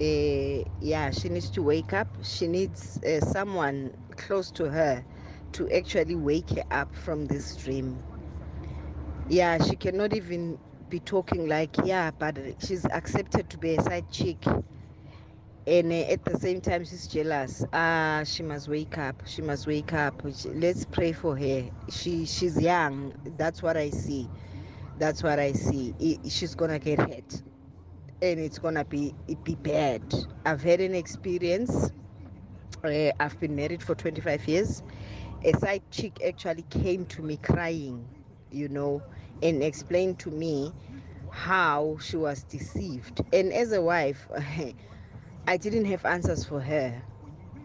Uh, 0.01 0.63
yeah, 0.81 1.11
she 1.11 1.29
needs 1.29 1.51
to 1.51 1.63
wake 1.63 1.93
up. 1.93 2.09
She 2.23 2.47
needs 2.47 2.99
uh, 3.05 3.21
someone 3.21 3.95
close 4.17 4.51
to 4.53 4.71
her 4.71 5.05
to 5.53 5.69
actually 5.71 6.15
wake 6.17 6.51
her 6.51 6.65
up 6.71 6.95
from 6.95 7.27
this 7.27 7.57
dream. 7.57 8.03
Yeah, 9.29 9.59
she 9.63 9.77
cannot 9.77 10.15
even 10.15 10.59
be 10.89 11.01
talking 11.01 11.49
like, 11.49 11.77
yeah, 11.85 12.11
but 12.11 12.39
she's 12.61 12.85
accepted 12.87 13.51
to 13.51 13.59
be 13.59 13.75
a 13.77 13.83
side 13.83 14.11
chick. 14.11 14.45
And 15.67 15.93
uh, 15.93 15.97
at 16.13 16.25
the 16.25 16.39
same 16.39 16.61
time 16.61 16.85
she's 16.85 17.07
jealous. 17.07 17.65
Ah 17.73 18.23
she 18.25 18.43
must 18.43 18.69
wake 18.69 18.97
up. 18.99 19.23
She 19.27 19.43
must 19.43 19.67
wake 19.67 19.93
up. 19.93 20.23
Let's 20.47 20.85
pray 20.87 21.13
for 21.13 21.37
her. 21.37 21.71
She 21.91 22.25
she's 22.27 22.61
young. 22.61 23.13
That's 23.37 23.63
what 23.63 23.77
i 23.77 23.91
see. 23.91 24.31
That's 24.97 25.23
what 25.23 25.39
i 25.39 25.53
see. 25.53 25.95
She's 26.29 26.55
gonna 26.55 26.79
get 26.79 26.99
hurt 27.01 27.43
and 28.23 28.39
it's 28.41 28.59
gonna 28.59 28.85
be 28.85 29.15
it 29.29 29.43
be 29.45 29.55
bad 29.57 30.03
i've 30.45 30.63
had 30.63 30.81
an 30.81 30.95
experience 30.95 31.91
uh, 32.85 33.11
i've 33.21 33.39
been 33.41 33.55
married 33.57 33.83
for 33.83 33.95
25 33.95 34.47
years. 34.49 34.83
A 35.45 35.53
side 35.59 35.83
chick 35.91 36.19
actually 36.27 36.65
came 36.65 37.07
to 37.07 37.23
me 37.23 37.37
crying 37.39 38.09
you 38.51 38.69
know 38.69 39.03
and 39.43 39.63
explained 39.63 40.19
to 40.21 40.31
me 40.31 40.73
how 41.31 41.99
she 42.01 42.17
was 42.17 42.45
deceived. 42.45 43.23
And 43.33 43.53
as 43.53 43.73
a 43.73 43.83
wife 43.83 44.29
I 45.47 45.57
didn't 45.57 45.87
have 45.87 46.05
answers 46.05 46.45
for 46.45 46.61
her, 46.61 47.03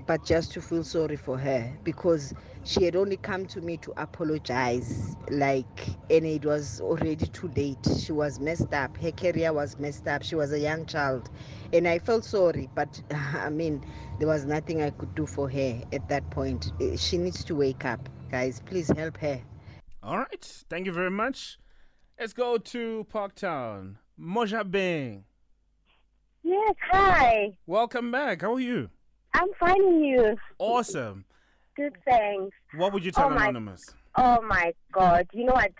but 0.05 0.23
just 0.23 0.51
to 0.53 0.61
feel 0.61 0.83
sorry 0.83 1.17
for 1.17 1.37
her 1.37 1.77
because 1.83 2.33
she 2.65 2.84
had 2.86 2.95
only 2.95 3.17
come 3.17 3.45
to 3.47 3.62
me 3.62 3.78
to 3.78 3.93
apologize. 3.97 5.15
Like, 5.30 5.88
and 6.10 6.26
it 6.26 6.45
was 6.45 6.80
already 6.82 7.28
too 7.28 7.52
late. 7.56 7.78
She 7.99 8.12
was 8.12 8.39
messed 8.39 8.73
up. 8.73 8.95
Her 8.97 9.12
career 9.12 9.52
was 9.54 9.78
messed 9.80 10.08
up. 10.08 10.23
She 10.23 10.36
was 10.36 10.52
a 10.54 10.60
young 10.60 10.86
child. 10.86 11.30
And 11.73 11.88
I 11.88 11.99
felt 11.99 12.23
sorry, 12.23 12.69
but 12.76 13.02
I 13.12 13.49
mean, 13.49 13.86
there 14.19 14.28
was 14.28 14.45
nothing 14.45 14.82
I 14.82 14.91
could 14.91 15.13
do 15.15 15.26
for 15.26 15.49
her 15.49 15.82
at 15.91 16.08
that 16.10 16.30
point. 16.30 16.71
Eh, 16.82 16.95
She 16.95 17.17
needs 17.17 17.43
to 17.45 17.56
wake 17.56 17.86
up. 17.86 18.08
Guys, 18.32 18.62
please 18.65 18.89
help 18.95 19.17
her. 19.17 19.41
All 20.02 20.17
right. 20.17 20.63
Thank 20.69 20.86
you 20.86 20.91
very 20.91 21.12
much. 21.12 21.58
Let's 22.19 22.34
go 22.34 22.58
to 22.58 23.06
Parktown. 23.12 23.95
Moja 24.19 24.69
Bing. 24.69 25.26
Yes. 26.43 26.76
Hi. 26.91 27.58
Welcome 27.65 28.12
back. 28.12 28.41
How 28.41 28.54
are 28.54 28.60
you? 28.60 28.89
I'm 29.34 29.49
finding 29.60 30.04
you. 30.04 30.36
Awesome. 30.60 31.26
Good. 31.75 31.93
Thanks. 32.05 32.55
What 32.75 32.93
would 32.93 33.03
you 33.03 33.12
tell 33.12 33.25
Oh 33.25 33.29
my- 33.29 33.43
Anonymous? 33.49 33.93
Oh 34.15 34.41
my 34.41 34.73
God! 34.91 35.27
You 35.33 35.45
know 35.45 35.53
what? 35.53 35.71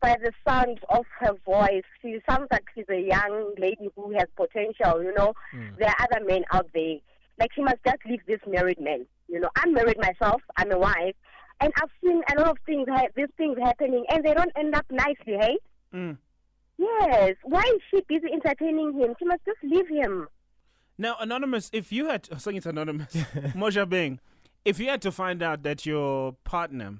By 0.00 0.16
the 0.22 0.32
sound 0.48 0.80
of 0.88 1.04
her 1.20 1.34
voice, 1.44 1.82
she 2.00 2.18
sounds 2.28 2.46
like 2.50 2.64
she's 2.74 2.86
a 2.88 2.98
young 2.98 3.52
lady 3.58 3.90
who 3.94 4.12
has 4.14 4.26
potential. 4.36 5.02
You 5.02 5.12
know, 5.14 5.34
there 5.78 5.88
are 5.88 6.06
other 6.10 6.24
men 6.24 6.44
out 6.52 6.66
there. 6.72 6.96
Like 7.38 7.50
she 7.54 7.62
must 7.62 7.76
just 7.86 7.98
leave 8.08 8.20
this 8.26 8.40
married 8.46 8.80
man. 8.80 9.04
You 9.28 9.40
know, 9.40 9.50
I'm 9.56 9.74
married 9.74 9.98
myself. 9.98 10.40
I'm 10.56 10.72
a 10.72 10.78
wife, 10.78 11.14
and 11.60 11.70
I've 11.82 11.90
seen 12.02 12.22
a 12.34 12.40
lot 12.40 12.48
of 12.52 12.58
things. 12.64 12.88
ha- 12.88 13.08
These 13.14 13.26
things 13.36 13.58
happening, 13.62 14.04
and 14.08 14.24
they 14.24 14.32
don't 14.32 14.52
end 14.56 14.74
up 14.74 14.86
nicely. 14.90 15.36
Hey, 15.38 15.58
Mm. 15.92 16.16
Yes. 16.78 17.34
Why 17.44 17.62
is 17.74 17.80
she 17.90 18.00
busy 18.08 18.32
entertaining 18.32 18.98
him? 18.98 19.14
She 19.18 19.24
must 19.26 19.44
just 19.44 19.58
leave 19.62 19.88
him. 19.88 20.26
Now, 20.98 21.16
anonymous, 21.20 21.70
if 21.72 21.92
you 21.92 22.06
had, 22.06 22.28
oh, 22.32 22.38
saying 22.38 22.56
it's 22.56 22.66
anonymous, 22.66 23.12
Moja 23.54 23.88
Bing, 23.88 24.20
if 24.64 24.78
you 24.78 24.88
had 24.88 25.02
to 25.02 25.12
find 25.12 25.42
out 25.42 25.62
that 25.62 25.84
your 25.84 26.32
partner 26.44 26.98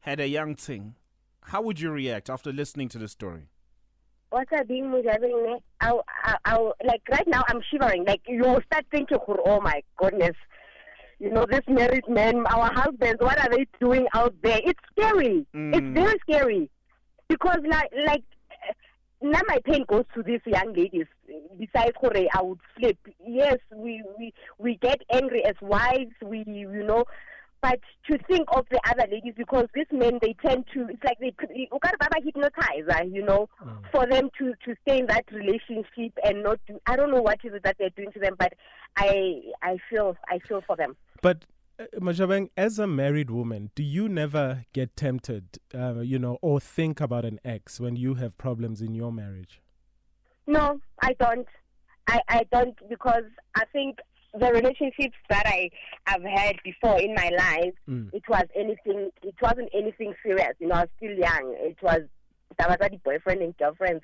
had 0.00 0.20
a 0.20 0.28
young 0.28 0.54
thing, 0.54 0.94
how 1.42 1.62
would 1.62 1.80
you 1.80 1.90
react 1.90 2.28
after 2.28 2.52
listening 2.52 2.88
to 2.90 2.98
the 2.98 3.08
story? 3.08 3.48
What's 4.30 4.50
that 4.50 4.68
being? 4.68 4.92
I'll, 5.80 6.04
I'll, 6.24 6.38
I'll, 6.44 6.74
like 6.84 7.02
right 7.10 7.26
now 7.26 7.44
I'm 7.48 7.60
shivering. 7.70 8.04
Like 8.04 8.20
you 8.26 8.42
will 8.42 8.60
start 8.66 8.84
thinking, 8.90 9.18
oh 9.46 9.60
my 9.60 9.82
goodness, 9.96 10.36
you 11.18 11.30
know, 11.30 11.46
this 11.50 11.62
married 11.66 12.06
men, 12.08 12.46
our 12.46 12.70
husbands, 12.72 13.20
what 13.20 13.38
are 13.38 13.48
they 13.50 13.66
doing 13.80 14.06
out 14.14 14.34
there? 14.42 14.60
It's 14.64 14.80
scary. 14.92 15.46
Mm. 15.54 15.74
It's 15.74 15.94
very 15.94 16.18
scary 16.20 16.70
because 17.28 17.58
like 17.68 17.90
like 18.06 18.22
now 19.20 19.40
my 19.48 19.58
pain 19.64 19.84
goes 19.88 20.04
to 20.14 20.22
these 20.22 20.40
young 20.46 20.72
ladies. 20.74 21.06
Besides, 21.58 21.92
Hore, 21.96 22.12
I 22.14 22.42
would 22.42 22.60
flip. 22.78 22.98
Yes, 23.26 23.58
we, 23.74 24.02
we 24.18 24.32
we 24.58 24.76
get 24.76 25.00
angry 25.12 25.44
as 25.44 25.54
wives. 25.60 26.12
We 26.22 26.44
you 26.46 26.84
know, 26.84 27.04
but 27.60 27.80
to 28.08 28.18
think 28.28 28.48
of 28.52 28.66
the 28.70 28.80
other 28.88 29.10
ladies 29.10 29.34
because 29.36 29.66
these 29.74 29.86
men 29.90 30.18
they 30.22 30.34
tend 30.44 30.66
to. 30.74 30.88
It's 30.88 31.02
like 31.02 31.18
they 31.18 31.32
put 31.32 31.50
you 31.54 31.66
got 31.82 31.98
Baba 31.98 32.16
hypnotizer, 32.22 33.04
you 33.04 33.24
know, 33.24 33.48
mm. 33.62 33.78
for 33.90 34.06
them 34.06 34.30
to 34.38 34.54
to 34.64 34.76
stay 34.82 35.00
in 35.00 35.06
that 35.06 35.24
relationship 35.32 36.12
and 36.22 36.42
not 36.44 36.60
do. 36.66 36.78
I 36.86 36.96
don't 36.96 37.10
know 37.10 37.22
what 37.22 37.40
is 37.44 37.54
it 37.54 37.64
that 37.64 37.76
they're 37.78 37.90
doing 37.90 38.12
to 38.12 38.20
them, 38.20 38.36
but 38.38 38.52
I 38.96 39.40
I 39.62 39.78
feel 39.90 40.16
I 40.28 40.38
feel 40.38 40.62
for 40.66 40.76
them. 40.76 40.96
But 41.20 41.44
Majabang, 42.00 42.50
as 42.56 42.78
a 42.78 42.86
married 42.86 43.30
woman, 43.30 43.70
do 43.74 43.82
you 43.84 44.08
never 44.08 44.64
get 44.72 44.96
tempted, 44.96 45.58
uh, 45.74 46.00
you 46.00 46.18
know, 46.18 46.38
or 46.42 46.58
think 46.58 47.00
about 47.00 47.24
an 47.24 47.38
ex 47.44 47.78
when 47.78 47.94
you 47.94 48.14
have 48.14 48.36
problems 48.36 48.82
in 48.82 48.94
your 48.94 49.12
marriage? 49.12 49.60
No, 50.46 50.80
I 51.00 51.12
don't. 51.20 51.46
I, 52.08 52.20
I 52.28 52.46
don't 52.50 52.74
because 52.88 53.24
I 53.54 53.64
think 53.72 53.98
the 54.34 54.50
relationships 54.52 55.14
that 55.28 55.46
I 55.46 55.70
have 56.06 56.22
had 56.22 56.56
before 56.64 56.98
in 57.00 57.14
my 57.14 57.30
life, 57.36 57.74
Mm. 57.88 58.12
it 58.12 58.22
was 58.28 58.44
anything. 58.56 59.10
It 59.22 59.34
wasn't 59.40 59.68
anything 59.74 60.14
serious. 60.22 60.54
You 60.58 60.68
know, 60.68 60.74
I 60.76 60.80
was 60.80 60.88
still 60.96 61.16
young. 61.16 61.54
It 61.58 61.76
was 61.82 62.00
that 62.58 62.68
was 62.68 62.78
the 62.80 62.96
boyfriend 63.04 63.40
and 63.42 63.56
girlfriends. 63.56 64.02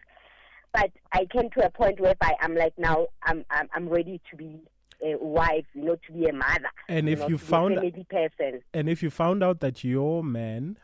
But 0.72 0.90
I 1.12 1.24
came 1.32 1.50
to 1.58 1.66
a 1.66 1.70
point 1.70 1.98
whereby 2.00 2.34
I'm 2.40 2.54
like 2.54 2.74
now 2.78 3.06
I'm 3.24 3.44
I'm, 3.50 3.68
I'm 3.74 3.88
ready 3.88 4.20
to 4.30 4.36
be 4.36 4.60
a 5.04 5.16
wife. 5.18 5.66
You 5.74 5.84
know, 5.84 5.96
to 6.06 6.12
be 6.12 6.26
a 6.26 6.32
mother. 6.32 6.70
And 6.88 7.08
if 7.08 7.20
know, 7.20 7.28
you 7.28 7.38
found- 7.38 7.78
a 7.78 7.90
person, 8.04 8.62
And 8.72 8.88
if 8.88 9.02
you 9.02 9.10
found 9.10 9.42
out 9.42 9.60
that 9.60 9.84
your 9.84 10.24
man 10.24 10.78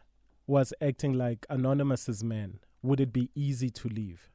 was 0.46 0.72
acting 0.80 1.14
like 1.14 1.46
Anonymous's 1.48 2.22
man, 2.24 2.59
would 2.83 3.00
it 3.00 3.12
be 3.12 3.30
easy 3.35 3.70
to 3.70 3.88
leave? 3.88 4.28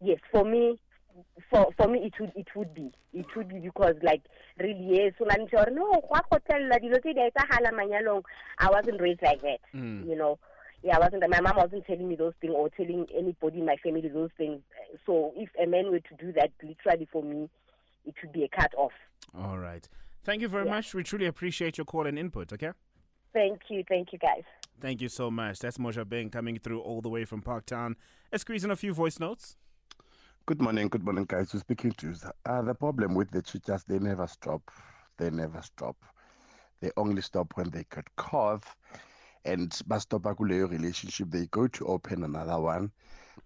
yes, 0.00 0.18
for 0.30 0.44
me, 0.44 0.78
for 1.50 1.66
for 1.76 1.88
me, 1.88 1.98
it 2.06 2.14
would 2.20 2.32
it 2.36 2.46
would 2.54 2.72
be 2.74 2.90
it 3.12 3.26
would 3.36 3.48
be 3.48 3.58
because 3.58 3.96
like 4.02 4.22
really 4.60 4.86
yes, 4.96 5.12
so 5.18 5.26
I'm 5.30 5.48
sure 5.48 5.66
no, 5.72 6.00
gwa 6.08 6.20
go 6.30 6.38
tella 6.48 6.78
dilo 6.78 7.00
tse 7.00 7.12
di 7.14 7.20
a 7.20 7.30
etsagala 7.30 7.72
manyalong. 7.72 8.22
I 8.58 8.70
wasn't 8.70 9.00
raised 9.00 9.22
like 9.22 9.40
that, 9.42 9.60
mm. 9.74 10.06
you 10.08 10.16
know. 10.16 10.38
Yeah, 10.82 10.96
I 10.96 11.00
wasn't. 11.00 11.28
My 11.28 11.40
mom 11.40 11.56
wasn't 11.56 11.86
telling 11.86 12.08
me 12.08 12.14
those 12.14 12.34
things 12.40 12.54
or 12.56 12.68
telling 12.70 13.06
anybody 13.16 13.58
in 13.58 13.66
my 13.66 13.76
family 13.82 14.08
those 14.08 14.30
things. 14.38 14.60
So 15.06 15.32
if 15.36 15.48
a 15.60 15.66
man 15.66 15.90
were 15.90 15.98
to 15.98 16.14
do 16.24 16.32
that, 16.34 16.52
literally 16.62 17.08
for 17.10 17.22
me, 17.24 17.50
it 18.08 18.14
would 18.22 18.32
be 18.32 18.44
a 18.44 18.48
cut 18.48 18.72
off. 18.76 18.92
All 19.38 19.58
right. 19.58 19.86
Thank 20.24 20.40
you 20.42 20.48
very 20.48 20.64
Yeah. 20.64 20.72
much. 20.76 20.94
We 20.94 21.02
truly 21.04 21.26
appreciate 21.26 21.78
your 21.78 21.84
call 21.84 22.06
and 22.06 22.18
input, 22.18 22.52
okay? 22.52 22.72
Thank 23.32 23.60
you, 23.68 23.84
thank 23.88 24.12
you, 24.12 24.18
guys. 24.18 24.44
Thank 24.80 25.00
you 25.02 25.08
so 25.08 25.30
much. 25.30 25.58
That's 25.58 25.78
Moja 25.78 26.08
Bing 26.08 26.30
coming 26.30 26.58
through 26.58 26.80
all 26.80 27.00
the 27.02 27.08
way 27.10 27.24
from 27.24 27.42
Parktown. 27.42 27.94
Let's 28.32 28.42
squeeze 28.42 28.64
in 28.64 28.70
a 28.70 28.76
few 28.76 28.94
voice 28.94 29.18
notes. 29.20 29.56
Good 30.46 30.62
morning, 30.62 30.88
good 30.88 31.04
morning, 31.04 31.26
guys. 31.28 31.52
You're 31.52 31.60
speaking 31.60 31.92
to 31.92 32.14
uh, 32.46 32.62
the 32.62 32.74
problem 32.74 33.14
with 33.14 33.30
the 33.30 33.42
teachers, 33.42 33.84
they 33.84 33.98
never 33.98 34.26
stop. 34.26 34.62
They 35.18 35.30
never 35.30 35.60
stop. 35.62 35.96
They 36.80 36.90
only 36.96 37.20
stop 37.22 37.52
when 37.56 37.70
they 37.70 37.84
get 37.94 38.06
caught 38.16 38.64
and 39.44 39.70
bastop 39.86 40.22
kuleyo 40.22 40.70
relationship. 40.70 41.30
They 41.30 41.46
go 41.46 41.66
to 41.68 41.86
open 41.86 42.24
another 42.24 42.58
one. 42.60 42.90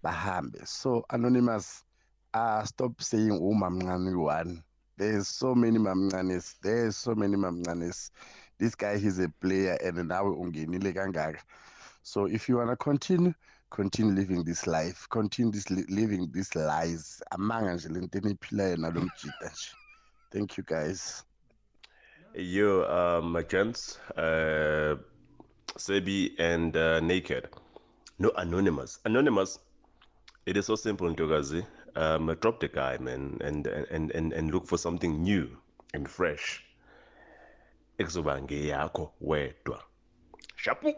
Bahambe. 0.03 0.65
So 0.65 1.03
anonymous, 1.09 1.83
uh, 2.33 2.63
stop 2.63 3.01
saying 3.01 3.31
oh 3.31 3.53
mamncane 3.53 4.15
one. 4.15 4.63
There's 4.97 5.27
so 5.27 5.55
many 5.55 5.79
mamncanes. 5.79 6.55
There's 6.61 6.97
so 6.97 7.15
many 7.15 7.35
mamncanes. 7.35 8.11
This 8.59 8.75
guy 8.75 8.97
he's 8.97 9.19
a 9.19 9.29
player 9.41 9.77
and 9.83 10.07
now 10.07 10.23
ungenile 10.25 10.93
kangaka. 10.93 11.39
So 12.03 12.25
if 12.25 12.49
you 12.49 12.57
wanna 12.57 12.75
continue, 12.75 13.33
continue 13.69 14.13
living 14.13 14.43
this 14.43 14.67
life 14.67 15.07
continue 15.09 15.51
this 15.51 15.71
li- 15.71 15.85
living 15.89 16.29
these 16.31 16.53
lies 16.55 17.23
amanga 17.31 17.73
nje 17.73 17.89
lento 17.89 18.17
eniphilayo 18.17 18.77
nalo 18.77 19.01
mjida 19.01 19.33
nje 19.51 19.71
thank 20.31 20.57
you 20.57 20.63
guys 20.63 21.23
You, 22.35 22.83
um, 22.85 23.37
gents, 23.47 23.99
uh, 24.17 24.95
Sebi 25.77 26.33
and 26.39 26.75
uh, 26.75 26.99
Naked. 26.99 27.47
No, 28.17 28.31
Anonymous. 28.37 28.99
Anonymous, 29.05 29.59
it 30.47 30.57
is 30.57 30.65
so 30.65 30.75
simple, 30.75 31.07
Ntogazi. 31.09 31.63
Um, 31.95 32.35
drop 32.41 32.59
the 32.59 32.67
guy, 32.67 32.97
man, 32.97 33.37
and, 33.41 33.67
and, 33.67 34.11
and, 34.11 34.33
and 34.33 34.51
look 34.51 34.67
for 34.67 34.77
something 34.77 35.21
new 35.21 35.57
and 35.93 36.09
fresh. 36.09 36.63
Ekuzoba. 37.99 38.39
Shapu. 40.57 40.93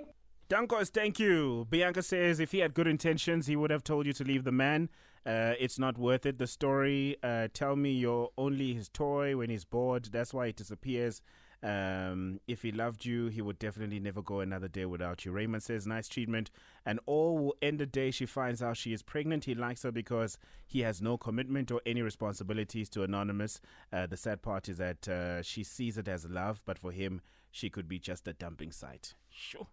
Dankos, 0.50 0.90
thank 0.90 1.20
you. 1.20 1.66
Bianca 1.70 2.04
says 2.04 2.40
if 2.40 2.52
he 2.52 2.60
had 2.60 2.74
good 2.74 2.88
intentions, 2.88 3.48
he 3.48 3.56
would 3.56 3.72
have 3.72 3.84
told 3.84 4.06
you 4.06 4.14
to 4.14 4.24
leave 4.24 4.44
the 4.44 4.52
man. 4.52 4.90
Uh, 5.26 5.54
it's 5.60 5.80
not 5.80 5.98
worth 5.98 6.26
it. 6.26 6.38
The 6.38 6.46
story, 6.46 7.18
uh, 7.24 7.48
tell 7.52 7.76
me 7.76 7.92
you're 7.92 8.30
only 8.38 8.74
his 8.76 8.88
toy 8.88 9.36
when 9.36 9.50
he's 9.50 9.66
bored. 9.66 10.10
That's 10.12 10.34
why 10.36 10.48
he 10.48 10.54
disappears. 10.54 11.24
Um, 11.63 12.39
if 12.48 12.62
he 12.62 12.72
loved 12.72 13.06
you, 13.06 13.28
he 13.28 13.41
would 13.41 13.58
definitely 13.58 14.00
never 14.00 14.22
go 14.22 14.39
another 14.39 14.68
day 14.68 14.86
without 14.86 15.26
you. 15.26 15.32
Raymond 15.32 15.63
says, 15.63 15.88
nice 15.88 16.08
treatment. 16.08 16.52
And 16.86 17.00
all 17.06 17.38
will 17.38 17.56
end 17.62 17.80
the 17.80 17.86
day 17.86 18.12
she 18.12 18.26
finds 18.26 18.62
out 18.62 18.78
she 18.78 18.94
is 18.94 19.02
pregnant. 19.02 19.46
He 19.46 19.56
likes 19.56 19.84
her 19.84 19.91
because 19.91 20.38
he 20.68 20.82
has 20.82 21.02
no 21.02 21.18
commitment 21.18 21.72
or 21.72 21.82
any 21.86 22.02
responsibilities 22.02 22.89
to 22.89 23.04
Anonymous. 23.04 23.62
Uh, 23.91 24.06
the 24.06 24.18
sad 24.18 24.41
part 24.41 24.70
is 24.70 24.78
that 24.78 25.08
uh, 25.08 25.41
she 25.41 25.63
sees 25.63 25.98
it 25.98 26.08
as 26.08 26.26
love, 26.26 26.62
but 26.65 26.78
for 26.78 26.91
him, 26.91 27.22
she 27.52 27.70
could 27.70 27.88
be 27.88 28.00
just 28.00 28.28
a 28.28 28.34
dumping 28.34 28.72
site. 28.72 29.15
Sure. 29.30 29.68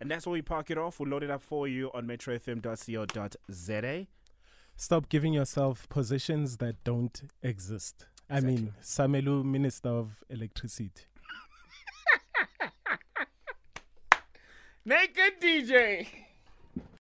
And 0.00 0.10
that's 0.10 0.26
where 0.26 0.34
we 0.34 0.42
park 0.42 0.70
it 0.70 0.78
off. 0.78 1.00
We'll 1.00 1.08
load 1.08 1.22
it 1.22 1.30
up 1.30 1.42
for 1.42 1.66
you 1.66 1.90
on 1.94 2.06
metrofm.co.za. 2.06 4.06
Stop 4.76 5.08
giving 5.08 5.32
yourself 5.32 5.88
positions 5.88 6.58
that 6.58 6.82
don't 6.84 7.22
exist. 7.42 8.06
I 8.28 8.40
mean, 8.40 8.74
Samelu, 8.82 9.44
Minister 9.44 9.90
of 9.90 10.24
Electricity. 10.28 10.90
Naked 14.86 15.40
DJ. 15.40 16.23